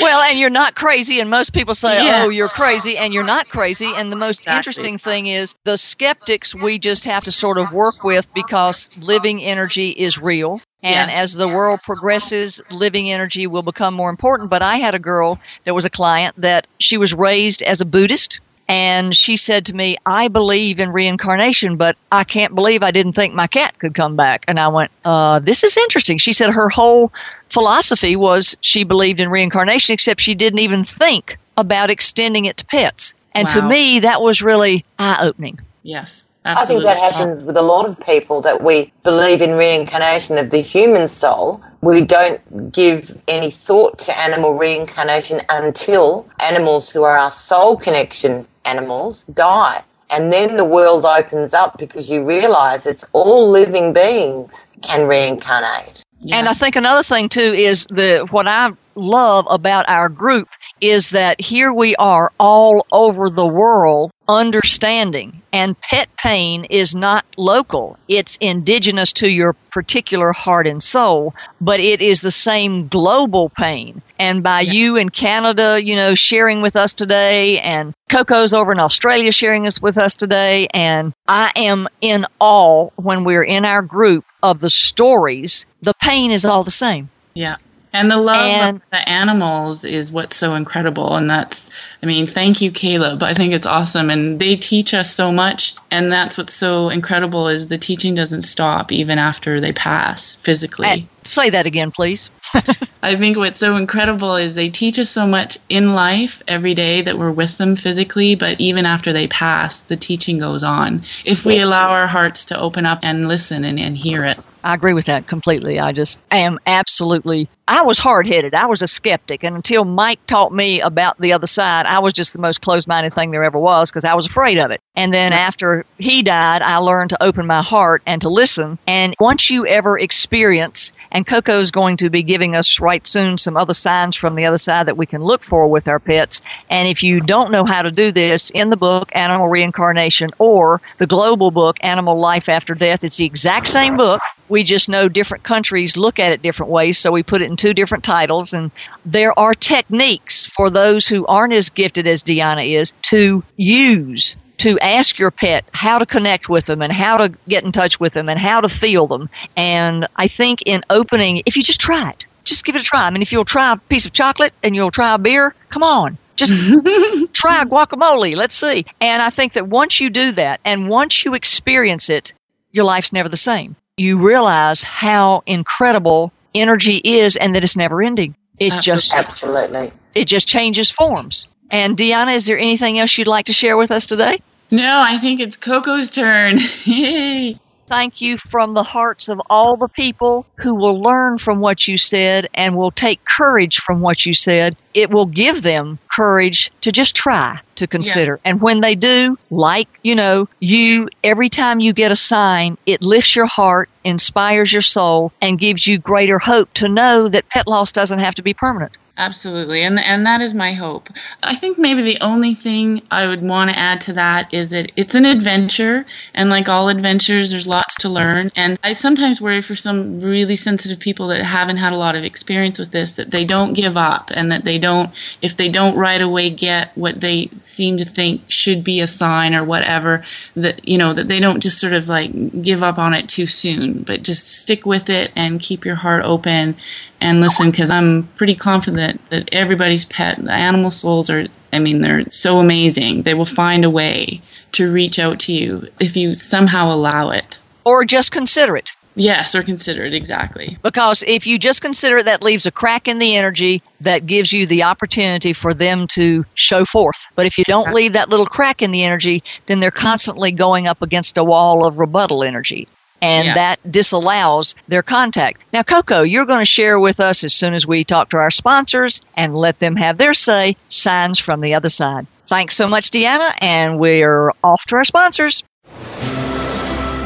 well 0.01 0.21
and 0.23 0.39
you're 0.39 0.51
not 0.51 0.75
crazy 0.75 1.21
and 1.21 1.31
most 1.31 1.53
people 1.53 1.75
say 1.75 1.97
Yeah. 2.05 2.25
oh 2.25 2.29
you're 2.29 2.49
crazy 2.49 2.97
and 2.97 3.13
you're 3.15 3.25
not 3.25 3.49
crazy 3.49 3.93
and 3.95 4.11
the 4.11 4.17
most 4.17 4.41
Exactly. 4.41 4.57
interesting 4.57 4.99
thing 4.99 5.27
is 5.27 5.55
the 5.65 5.77
skeptics 5.79 6.55
we 6.55 6.79
just 6.79 7.05
have 7.05 7.25
to 7.25 7.33
sort 7.33 7.59
of 7.59 7.73
work 7.73 8.03
with 8.03 8.27
because 8.35 8.91
living 8.99 9.43
energy 9.45 9.91
is 9.91 10.19
real 10.19 10.61
and 10.83 11.11
Yes. 11.11 11.15
as 11.15 11.35
the 11.35 11.47
world 11.47 11.81
progresses, 11.85 12.63
living 12.71 13.11
energy 13.11 13.47
will 13.47 13.61
become 13.63 13.93
more 13.93 14.09
important. 14.09 14.49
But 14.49 14.63
I 14.63 14.77
had 14.79 14.95
a 14.95 14.99
girl 14.99 15.39
that 15.67 15.75
was 15.75 15.85
a 15.85 15.91
client 15.91 16.41
that 16.41 16.67
she 16.79 16.97
was 16.97 17.13
raised 17.13 17.63
as 17.63 17.83
a 17.83 17.85
Buddhist. 17.85 18.41
And 18.71 19.17
she 19.17 19.37
said 19.37 19.67
to 19.67 19.75
me, 19.75 19.97
I 20.07 20.29
believe 20.29 20.79
in 20.79 20.93
reincarnation, 20.93 21.77
but 21.77 21.97
I 22.13 22.23
can't 22.23 22.55
believe 22.55 22.85
I 22.85 22.93
didn't 22.93 23.15
think 23.15 23.35
my 23.35 23.49
cat 23.49 23.77
could 23.77 23.97
come 23.97 24.15
back. 24.15 24.45
And 24.47 24.61
I 24.61 24.69
went, 24.69 24.93
uh, 25.05 25.41
this 25.41 25.65
is 25.65 25.77
interesting. 25.77 26.19
She 26.19 26.33
said 26.33 26.51
her 26.51 26.69
whole 26.69 27.13
philosophy 27.49 28.15
was 28.15 28.57
she 28.61 28.85
believed 28.85 29.19
in 29.19 29.29
reincarnation, 29.29 29.93
except 29.93 30.21
she 30.21 30.37
didn't 30.37 30.61
even 30.61 30.85
think 30.85 31.37
about 31.57 31.91
extending 31.91 32.45
it 32.45 32.59
to 32.59 32.65
pets. 32.67 33.15
And 33.35 33.49
to 33.49 33.61
me, 33.61 34.01
that 34.01 34.23
was 34.23 34.41
really 34.41 34.85
eye 35.01 35.27
opening. 35.27 35.59
yes 35.83 36.27
I 36.45 36.65
think 36.65 36.83
that 36.85 36.97
happens 36.97 37.43
with 37.43 37.57
a 37.59 37.63
lot 37.63 37.87
of 37.87 38.01
people 38.01 38.41
that 38.43 38.63
we 38.63 38.93
believe 39.03 39.43
in 39.43 39.53
reincarnation 39.53 40.39
of 40.39 40.51
the 40.51 40.63
human 40.63 41.07
soul. 41.07 41.63
We 41.83 42.01
don't 42.01 42.73
give 42.73 43.21
any 43.29 43.51
thought 43.51 43.99
to 44.01 44.19
animal 44.19 44.55
reincarnation 44.55 45.41
until 45.51 46.27
animals 46.43 46.89
who 46.89 47.03
are 47.03 47.19
our 47.19 47.31
soul 47.31 47.77
connection 47.77 48.47
animals 48.71 49.25
die. 49.25 49.83
And 50.11 50.33
then 50.33 50.57
the 50.57 50.65
world 50.65 51.05
opens 51.05 51.55
up 51.55 51.79
because 51.79 52.11
you 52.11 52.25
realize 52.25 52.87
it's 52.87 53.05
all 53.13 53.49
living 53.51 53.93
beings 53.93 54.67
can 54.83 55.07
reincarnate. 55.07 56.03
And 56.33 56.49
I 56.49 56.53
think 56.53 56.77
another 56.77 57.03
thing 57.03 57.29
too 57.29 57.41
is 57.41 57.87
the 57.87 58.27
what 58.31 58.47
I 58.47 58.73
love 59.01 59.47
about 59.49 59.89
our 59.89 60.09
group 60.09 60.49
is 60.81 61.11
that 61.11 61.41
here 61.41 61.73
we 61.73 61.97
are 61.97 62.33
all 62.39 62.87
over 62.91 63.29
the 63.29 63.47
world 63.47 64.13
understanding 64.31 65.43
and 65.53 65.79
pet 65.81 66.09
pain 66.17 66.65
is 66.65 66.95
not 66.95 67.25
local. 67.37 67.99
It's 68.07 68.39
indigenous 68.41 69.13
to 69.15 69.29
your 69.29 69.55
particular 69.73 70.33
heart 70.33 70.67
and 70.69 70.81
soul, 70.81 71.35
but 71.61 71.81
it 71.81 72.01
is 72.01 72.21
the 72.21 72.31
same 72.31 72.87
global 72.87 73.51
pain. 73.51 74.03
And 74.19 74.43
by 74.43 74.61
you 74.61 74.97
in 74.97 75.09
Canada, 75.09 75.81
you 75.83 75.97
know, 75.97 76.15
sharing 76.15 76.63
with 76.63 76.77
us 76.77 76.95
today 76.95 77.59
and 77.59 77.93
Coco's 78.09 78.55
over 78.55 78.73
in 78.73 78.79
Australia 78.79 79.33
sharing 79.33 79.65
this 79.65 79.83
with 79.83 79.99
us 79.99 80.15
today. 80.15 80.69
And 80.73 81.13
I 81.27 81.53
am 81.57 81.89
in 82.01 82.27
awe 82.39 82.91
when 82.97 83.25
we're 83.25 83.43
in 83.43 83.65
our 83.65 83.83
group 83.83 84.25
of 84.43 84.61
the 84.61 84.71
stories. 84.71 85.67
The 85.83 85.95
pain 85.95 86.31
is 86.31 86.45
all 86.45 86.63
the 86.63 86.71
same. 86.71 87.11
Yeah. 87.35 87.57
And 87.93 88.11
the 88.11 88.17
love 88.17 88.47
And- 88.47 88.77
of 88.77 88.83
the 88.93 89.09
animals 89.09 89.85
is 89.85 90.13
what's 90.13 90.37
so 90.37 90.55
incredible. 90.55 91.17
And 91.17 91.29
that's, 91.29 91.71
I 92.03 92.07
mean, 92.07 92.27
thank 92.27 92.61
you, 92.61 92.71
Caleb. 92.71 93.23
I 93.23 93.35
think 93.35 93.53
it's 93.53 93.67
awesome. 93.67 94.11
And 94.11 94.39
they 94.41 94.57
teach 94.57 94.95
us 94.95 95.11
so 95.13 95.33
much. 95.33 95.75
And 95.91 96.13
that's 96.13 96.39
what's 96.39 96.53
so 96.55 96.89
incredible 96.89 97.49
is 97.49 97.67
the 97.69 97.79
teaching 97.79 98.15
doesn't 98.15 98.43
stop 98.43 98.93
even 98.93 99.19
after 99.19 99.61
they 99.61 99.73
pass 99.73 100.37
physically. 100.45 100.87
And 100.89 101.09
say 101.25 101.51
that 101.51 101.67
again, 101.67 101.91
please. 101.91 102.31
I 103.03 103.17
think 103.17 103.37
what's 103.37 103.59
so 103.59 103.75
incredible 103.77 104.37
is 104.37 104.55
they 104.55 104.71
teach 104.71 104.99
us 104.99 105.11
so 105.11 105.27
much 105.27 105.59
in 105.69 105.93
life 105.95 106.43
every 106.47 106.75
day 106.75 107.03
that 107.03 107.19
we're 107.19 107.33
with 107.33 107.59
them 107.59 107.75
physically, 107.77 108.37
but 108.37 108.61
even 108.61 108.87
after 108.87 109.13
they 109.13 109.27
pass, 109.27 109.81
the 109.81 109.97
teaching 109.97 110.39
goes 110.39 110.63
on. 110.63 111.03
If 111.25 111.45
we 111.45 111.57
Yes. 111.57 111.65
allow 111.67 111.89
our 111.89 112.07
hearts 112.07 112.45
to 112.47 112.59
open 112.59 112.87
up 112.87 113.01
and 113.03 113.27
listen 113.29 113.65
and, 113.65 113.79
and 113.81 113.97
hear 113.97 114.25
it. 114.25 114.39
I 114.63 114.75
agree 114.75 114.93
with 114.93 115.07
that 115.07 115.27
completely. 115.27 115.79
I 115.79 115.93
just 115.93 116.19
am 116.31 116.59
absolutely. 116.67 117.49
I 117.67 117.83
was 117.83 117.99
hard 117.99 118.27
headed. 118.27 118.55
I 118.55 118.67
was 118.67 118.83
a 118.83 118.87
skeptic. 118.87 119.43
And 119.43 119.57
until 119.57 119.85
Mike 119.85 120.27
taught 120.27 120.53
me 120.53 120.81
about 120.81 121.19
the 121.19 121.33
other 121.33 121.47
side, 121.47 121.87
I 121.87 122.01
was 122.01 122.13
just 122.13 122.33
the 122.33 122.39
most 122.41 122.61
closed 122.61 122.87
minded 122.87 123.15
thing 123.15 123.31
there 123.31 123.45
ever 123.45 123.59
was 123.59 123.91
because 123.91 124.05
I 124.05 124.15
was 124.15 124.27
afraid 124.27 124.59
of 124.59 124.71
it. 124.71 124.81
And 124.95 125.15
then 125.15 125.33
after 125.33 125.87
he 125.99 126.23
died, 126.23 126.63
I 126.63 126.77
learned 126.79 127.11
to 127.11 127.23
open 127.23 127.47
my 127.47 127.63
heart 127.63 128.03
and 128.07 128.21
to 128.23 128.29
listen. 128.29 128.79
And 128.87 129.15
once 129.19 129.51
you 129.51 129.67
ever 129.67 129.99
experience, 129.99 130.93
and 131.11 131.27
Coco's 131.27 131.71
going 131.71 131.99
to 131.99 132.11
be 132.11 132.23
giving 132.23 132.55
us 132.55 132.81
right 132.81 133.07
soon 133.07 133.39
some 133.39 133.57
other 133.57 133.75
signs 133.75 134.17
from 134.17 134.35
the 134.35 134.47
other 134.47 134.59
side 134.59 134.87
that 134.87 134.97
we 134.97 135.07
can 135.07 135.23
look 135.23 135.43
for 135.43 135.69
with 135.69 135.89
our 135.89 135.99
pets. 135.99 136.43
And 136.69 136.87
if 136.87 137.03
you 137.03 137.21
don't 137.21 137.51
know 137.51 137.65
how 137.65 137.83
to 137.83 137.91
do 137.91 138.13
this, 138.13 138.51
in 138.51 138.69
the 138.69 138.77
book, 138.77 139.09
Animal 139.13 139.49
Reincarnation, 139.49 140.31
or 140.39 140.81
the 140.99 141.07
global 141.07 141.51
book, 141.51 141.79
Animal 141.81 142.21
Life 142.21 142.49
After 142.49 142.75
Death, 142.75 143.05
it's 143.05 143.17
the 143.17 143.25
exact 143.25 143.69
same 143.69 143.97
book. 143.97 144.21
We 144.51 144.65
just 144.65 144.89
know 144.89 145.09
different 145.09 145.45
countries 145.45 145.97
look 145.97 146.19
at 146.19 146.33
it 146.33 146.43
different 146.43 146.73
ways, 146.73 146.99
so 146.99 147.13
we 147.13 147.23
put 147.23 147.41
it 147.41 147.51
in 147.51 147.57
two 147.57 147.73
different 147.73 148.05
titles. 148.05 148.53
And 148.53 148.73
there 149.07 149.39
are 149.39 149.55
techniques 149.55 150.45
for 150.45 150.69
those 150.69 151.07
who 151.07 151.25
aren't 151.25 151.55
as 151.55 151.71
gifted 151.71 152.07
as 152.07 152.23
Deanna 152.23 152.69
is 152.69 152.93
to 153.03 153.43
use 153.57 154.37
to 154.59 154.79
ask 154.79 155.19
your 155.19 155.31
pet 155.31 155.65
how 155.73 155.99
to 155.99 156.05
connect 156.05 156.47
with 156.51 156.67
them 156.67 156.83
and 156.83 156.93
how 156.93 157.17
to 157.17 157.33
get 157.49 157.65
in 157.65 157.73
touch 157.73 157.99
with 157.99 158.13
them 158.13 158.29
and 158.29 158.39
how 158.39 158.61
to 158.61 158.69
feel 158.69 159.07
them. 159.07 159.31
And 159.57 160.07
I 160.15 160.29
think 160.29 160.63
in 160.67 160.83
opening, 160.91 161.43
if 161.47 161.57
you 161.57 161.63
just 161.63 161.81
try 161.81 162.11
it, 162.11 162.27
just 162.45 162.65
give 162.65 162.77
it 162.77 162.83
a 162.83 162.85
try. 162.85 163.07
I 163.07 163.11
mean, 163.11 163.23
if 163.23 163.33
you'll 163.33 163.47
try 163.47 163.73
a 163.73 163.77
piece 163.77 164.05
of 164.05 164.13
chocolate 164.13 164.53
and 164.63 164.75
you'll 164.75 164.91
try 164.91 165.15
a 165.15 165.19
beer, 165.19 165.55
come 165.71 165.83
on. 165.83 166.19
Just 166.37 166.53
try 167.33 167.65
guacamole. 167.65 168.37
Let's 168.37 168.55
see. 168.55 168.85
And 169.01 169.23
I 169.23 169.31
think 169.31 169.55
that 169.55 169.67
once 169.67 169.99
you 169.99 170.11
do 170.11 170.33
that 170.33 170.61
and 170.65 170.89
once 170.89 171.25
you 171.25 171.35
experience 171.35 172.11
it, 172.11 172.35
your 172.71 172.85
life's 172.85 173.15
never 173.15 173.31
the 173.31 173.39
same. 173.39 173.77
You 174.01 174.27
realize 174.27 174.83
how 174.83 175.43
incredible 175.45 176.33
energy 176.55 176.97
is 176.97 177.37
and 177.37 177.55
that 177.55 177.65
it's 177.65 177.77
never 177.77 178.01
ending. 178.01 178.35
It's 178.59 178.77
just, 178.77 179.13
Absolutely. 179.13 179.93
it 180.15 180.25
just 180.25 180.49
changes 180.49 180.91
forms. 180.91 181.47
And 181.71 181.99
Deanna, 181.99 182.35
is 182.35 182.47
there 182.47 182.59
anything 182.59 182.99
else 182.99 183.19
you'd 183.19 183.27
like 183.27 183.45
to 183.47 183.53
share 183.53 183.77
with 183.77 183.91
us 183.91 184.07
today? 184.07 184.41
No, 184.71 185.03
I 185.07 185.19
think 185.21 185.41
it's 185.41 185.59
Coco's 185.59 186.09
turn. 186.09 186.57
Yay. 186.85 187.61
Thank 187.91 188.21
you 188.21 188.39
from 188.39 188.73
the 188.73 188.85
hearts 188.85 189.29
of 189.29 189.43
all 189.51 189.77
the 189.77 189.89
people 189.89 190.47
who 190.59 190.77
will 190.77 191.03
learn 191.03 191.39
from 191.39 191.59
what 191.59 191.89
you 191.89 191.99
said 191.99 192.49
and 192.55 192.77
will 192.77 192.93
take 192.93 193.21
courage 193.25 193.79
from 193.79 194.01
what 194.01 194.25
you 194.25 194.33
said. 194.33 194.77
It 194.95 195.11
will 195.11 195.27
give 195.27 195.61
them 195.61 195.99
courage 196.09 196.71
to 196.83 196.93
just 196.93 197.17
try 197.17 197.59
to 197.75 197.89
consider. 197.89 198.39
And 198.45 198.61
when 198.61 198.79
they 198.79 198.95
do, 198.95 199.37
like, 199.51 199.89
you 200.05 200.15
know, 200.15 200.49
you, 200.61 201.09
every 201.25 201.49
time 201.49 201.81
you 201.81 201.93
get 201.93 202.13
a 202.13 202.17
sign, 202.17 202.79
it 202.87 203.03
lifts 203.03 203.35
your 203.35 203.47
heart, 203.47 203.91
inspires 204.05 204.73
your 204.73 204.83
soul, 204.83 205.33
and 205.43 205.59
gives 205.59 205.85
you 205.85 205.99
greater 205.99 206.39
hope 206.39 206.73
to 206.75 206.89
know 206.89 207.27
that 207.27 207.49
pet 207.49 207.67
loss 207.67 207.91
doesn't 207.91 208.21
have 208.21 208.37
to 208.37 208.43
be 208.43 208.55
permanent. 208.55 208.97
Absolutely, 209.21 209.83
and 209.83 209.99
and 210.01 210.25
that 210.25 210.41
is 210.41 210.55
my 210.55 210.73
hope. 210.73 211.11
I 211.43 211.55
think 211.55 211.79
maybe 211.79 212.01
the 212.01 212.25
only 212.25 212.55
thing 212.55 213.03
I 213.11 213.27
would 213.27 213.43
want 213.43 213.69
to 213.69 213.79
add 213.79 214.01
to 214.03 214.15
that 214.15 214.55
is 214.55 214.71
that 214.71 214.93
it's 214.97 215.15
an 215.15 215.27
adventure, 215.27 216.07
and 216.33 216.49
like 216.49 216.71
all 216.71 216.89
adventures, 216.89 217.51
there's 217.51 217.69
lots 217.69 217.97
to 217.97 218.09
learn. 218.09 218.51
And 218.57 218.81
I 218.83 218.95
sometimes 218.95 219.39
worry 219.39 219.61
for 219.61 219.75
some 219.75 220.21
really 220.21 220.57
sensitive 220.57 221.01
people 221.01 221.29
that 221.29 221.45
haven't 221.45 221.77
had 221.77 221.93
a 221.93 221.99
lot 221.99 222.17
of 222.17 222.25
experience 222.25 222.79
with 222.79 222.93
this 222.93 223.17
that 223.17 223.31
they 223.31 223.45
don't 223.45 223.75
give 223.75 223.99
up, 223.99 224.31
and 224.35 224.51
that 224.53 224.65
they 224.65 224.79
don't, 224.79 225.11
if 225.43 225.55
they 225.55 225.71
don't 225.71 225.99
right 225.99 226.23
away 226.23 226.49
get 226.49 226.97
what 226.97 227.21
they 227.21 227.51
seem 227.57 227.99
to 227.99 228.07
think 228.07 228.45
should 228.49 228.83
be 228.83 229.01
a 229.01 229.07
sign 229.07 229.55
or 229.55 229.67
whatever, 229.67 230.25
that 230.57 230.89
you 230.89 230.97
know 230.97 231.13
that 231.13 231.29
they 231.29 231.41
don't 231.41 231.61
just 231.61 231.79
sort 231.79 231.93
of 231.93 232.09
like 232.09 232.33
give 232.63 232.83
up 232.83 232.97
on 232.97 233.13
it 233.13 233.29
too 233.29 233.45
soon, 233.45 234.03
but 234.03 234.23
just 234.23 234.49
stick 234.49 234.87
with 234.87 235.11
it 235.11 235.31
and 235.37 235.61
keep 235.61 235.85
your 235.85 235.97
heart 235.97 236.25
open 236.25 236.77
and 237.21 237.41
listen 237.41 237.71
because 237.71 237.91
I'm 237.91 238.29
pretty 238.37 238.57
confident 238.57 239.21
that 239.31 239.49
everybody's 239.53 240.05
pet, 240.05 240.43
the 240.43 240.53
animal 240.53 240.91
souls 240.91 241.31
are, 241.31 241.47
I 241.73 241.79
mean, 241.79 242.01
they're 242.01 242.31
so 242.31 242.59
amazing. 242.59 243.23
They 243.23 243.35
will 243.35 243.45
find 243.45 243.85
a 243.85 243.91
way 243.91 244.43
to 244.73 244.93
reach 244.93 245.19
out 245.19 245.41
to 245.41 245.53
you 245.53 245.83
if 245.99 246.17
you 246.17 246.35
somehow 246.35 246.93
allow 246.93 247.31
it. 247.31 247.59
Or 247.85 248.05
just 248.05 248.33
consider 248.33 248.77
it. 248.77 248.93
Yes, 249.15 249.55
or 249.55 249.63
consider 249.63 250.05
it 250.05 250.15
exactly. 250.15 250.79
Because 250.83 251.25
if 251.27 251.47
you 251.47 251.59
just 251.59 251.83
consider 251.83 252.19
it, 252.19 252.27
that 252.27 252.43
leaves 252.43 252.67
a 252.67 252.71
crack 252.71 253.09
in 253.09 253.19
the 253.19 253.37
energy 253.37 253.83
that 254.01 254.27
gives 254.27 254.53
you 254.53 254.67
the 254.67 254.85
opportunity 254.85 255.53
for 255.53 255.75
them 255.75 256.07
to 256.09 256.45
show 256.55 256.85
forth. 256.85 257.27
But 257.35 257.47
if 257.47 257.59
you 257.59 257.65
don't 257.65 257.93
leave 257.93 258.13
that 258.13 258.29
little 258.29 258.47
crack 258.47 258.83
in 258.83 258.93
the 258.93 259.03
energy, 259.03 259.43
then 259.67 259.81
they're 259.81 259.91
constantly 259.91 260.53
going 260.53 260.87
up 260.87 261.03
against 261.03 261.39
a 261.39 261.45
wall 261.45 261.85
of 261.85 261.99
rebuttal 261.99 262.45
energy. 262.45 262.89
And 263.23 263.47
Yeah. 263.49 263.55
that 263.55 263.79
disallows 263.93 264.75
their 264.89 265.03
contact. 265.03 265.61
Now, 265.73 265.83
Coco, 265.83 266.23
you're 266.23 266.47
going 266.47 266.61
to 266.61 266.65
share 266.65 266.99
with 266.99 267.21
us 267.21 267.45
as 267.45 267.53
soon 267.53 267.75
as 267.75 267.87
we 267.87 268.05
talk 268.05 268.31
to 268.31 268.39
our 268.39 268.51
sponsors 268.51 269.21
and 269.37 269.55
let 269.55 269.79
them 269.79 269.97
have 269.97 270.17
their 270.17 270.33
say 270.35 270.77
signs 270.89 271.39
from 271.39 271.61
the 271.61 271.75
other 271.75 271.91
side. 271.91 272.27
Thanks 272.49 272.75
so 272.77 272.87
much, 272.89 273.11
Deanna, 273.11 273.53
and 273.61 273.99
we're 273.99 274.51
off 274.65 274.81
to 274.89 274.97
our 274.97 275.05
sponsors. 275.05 275.63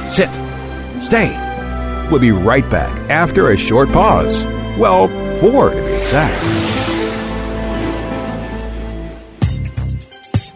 Sit. 0.09 0.31
Stay. 1.01 1.37
We'll 2.11 2.21
be 2.21 2.31
right 2.31 2.69
back 2.69 2.97
after 3.11 3.51
a 3.51 3.57
short 3.57 3.91
pause. 3.91 4.45
Well, 4.79 5.09
four 5.41 5.71
to 5.71 5.77
be 5.83 5.93
exact. 5.95 6.74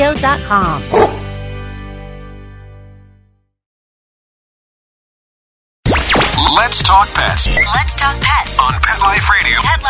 PetLifeRadio.com. 0.00 0.82
Let's 6.56 6.82
talk 6.82 7.06
pets 7.14 7.54
Let's 7.56 7.94
talk 7.96 8.18
pets 8.22 8.58
on 8.58 8.72
Pet 8.80 8.98
Life 9.00 9.28
Radio. 9.28 9.60
Pet 9.62 9.82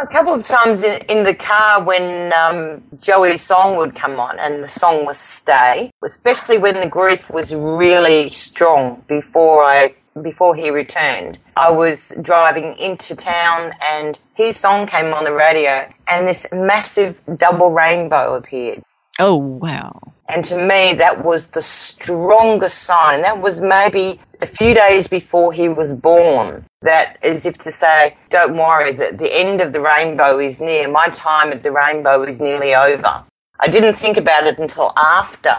A 0.00 0.06
couple 0.08 0.34
of 0.34 0.42
times 0.42 0.82
in, 0.82 1.00
in 1.08 1.22
the 1.22 1.34
car 1.34 1.80
when 1.82 2.32
um, 2.32 2.82
Joey's 3.00 3.42
song 3.42 3.76
would 3.76 3.94
come 3.94 4.18
on 4.18 4.40
and 4.40 4.62
the 4.62 4.68
song 4.68 5.04
was 5.04 5.16
Stay, 5.16 5.90
especially 6.02 6.58
when 6.58 6.80
the 6.80 6.88
grief 6.88 7.30
was 7.30 7.54
really 7.54 8.28
strong 8.28 9.04
before 9.06 9.62
I 9.62 9.94
before 10.20 10.56
he 10.56 10.70
returned. 10.70 11.38
I 11.56 11.70
was 11.70 12.12
driving 12.22 12.76
into 12.78 13.14
town 13.14 13.72
and 13.82 14.18
his 14.34 14.56
song 14.56 14.86
came 14.86 15.12
on 15.12 15.24
the 15.24 15.32
radio 15.32 15.88
and 16.08 16.26
this 16.26 16.46
massive 16.52 17.20
double 17.36 17.70
rainbow 17.70 18.34
appeared. 18.34 18.82
Oh, 19.18 19.36
wow. 19.36 20.00
And 20.28 20.42
to 20.44 20.56
me, 20.56 20.94
that 20.94 21.24
was 21.24 21.48
the 21.48 21.62
strongest 21.62 22.78
sign. 22.84 23.16
And 23.16 23.24
that 23.24 23.40
was 23.40 23.60
maybe 23.60 24.20
a 24.40 24.46
few 24.46 24.74
days 24.74 25.06
before 25.06 25.52
he 25.52 25.68
was 25.68 25.92
born. 25.92 26.64
That, 26.82 27.18
as 27.22 27.46
if 27.46 27.58
to 27.58 27.72
say, 27.72 28.16
don't 28.30 28.56
worry, 28.56 28.92
that 28.94 29.18
the 29.18 29.32
end 29.32 29.60
of 29.60 29.72
the 29.72 29.80
rainbow 29.80 30.38
is 30.38 30.60
near. 30.60 30.88
My 30.88 31.06
time 31.08 31.52
at 31.52 31.62
the 31.62 31.72
rainbow 31.72 32.22
is 32.24 32.40
nearly 32.40 32.74
over. 32.74 33.24
I 33.60 33.68
didn't 33.68 33.94
think 33.94 34.16
about 34.16 34.46
it 34.46 34.58
until 34.58 34.92
after 34.96 35.56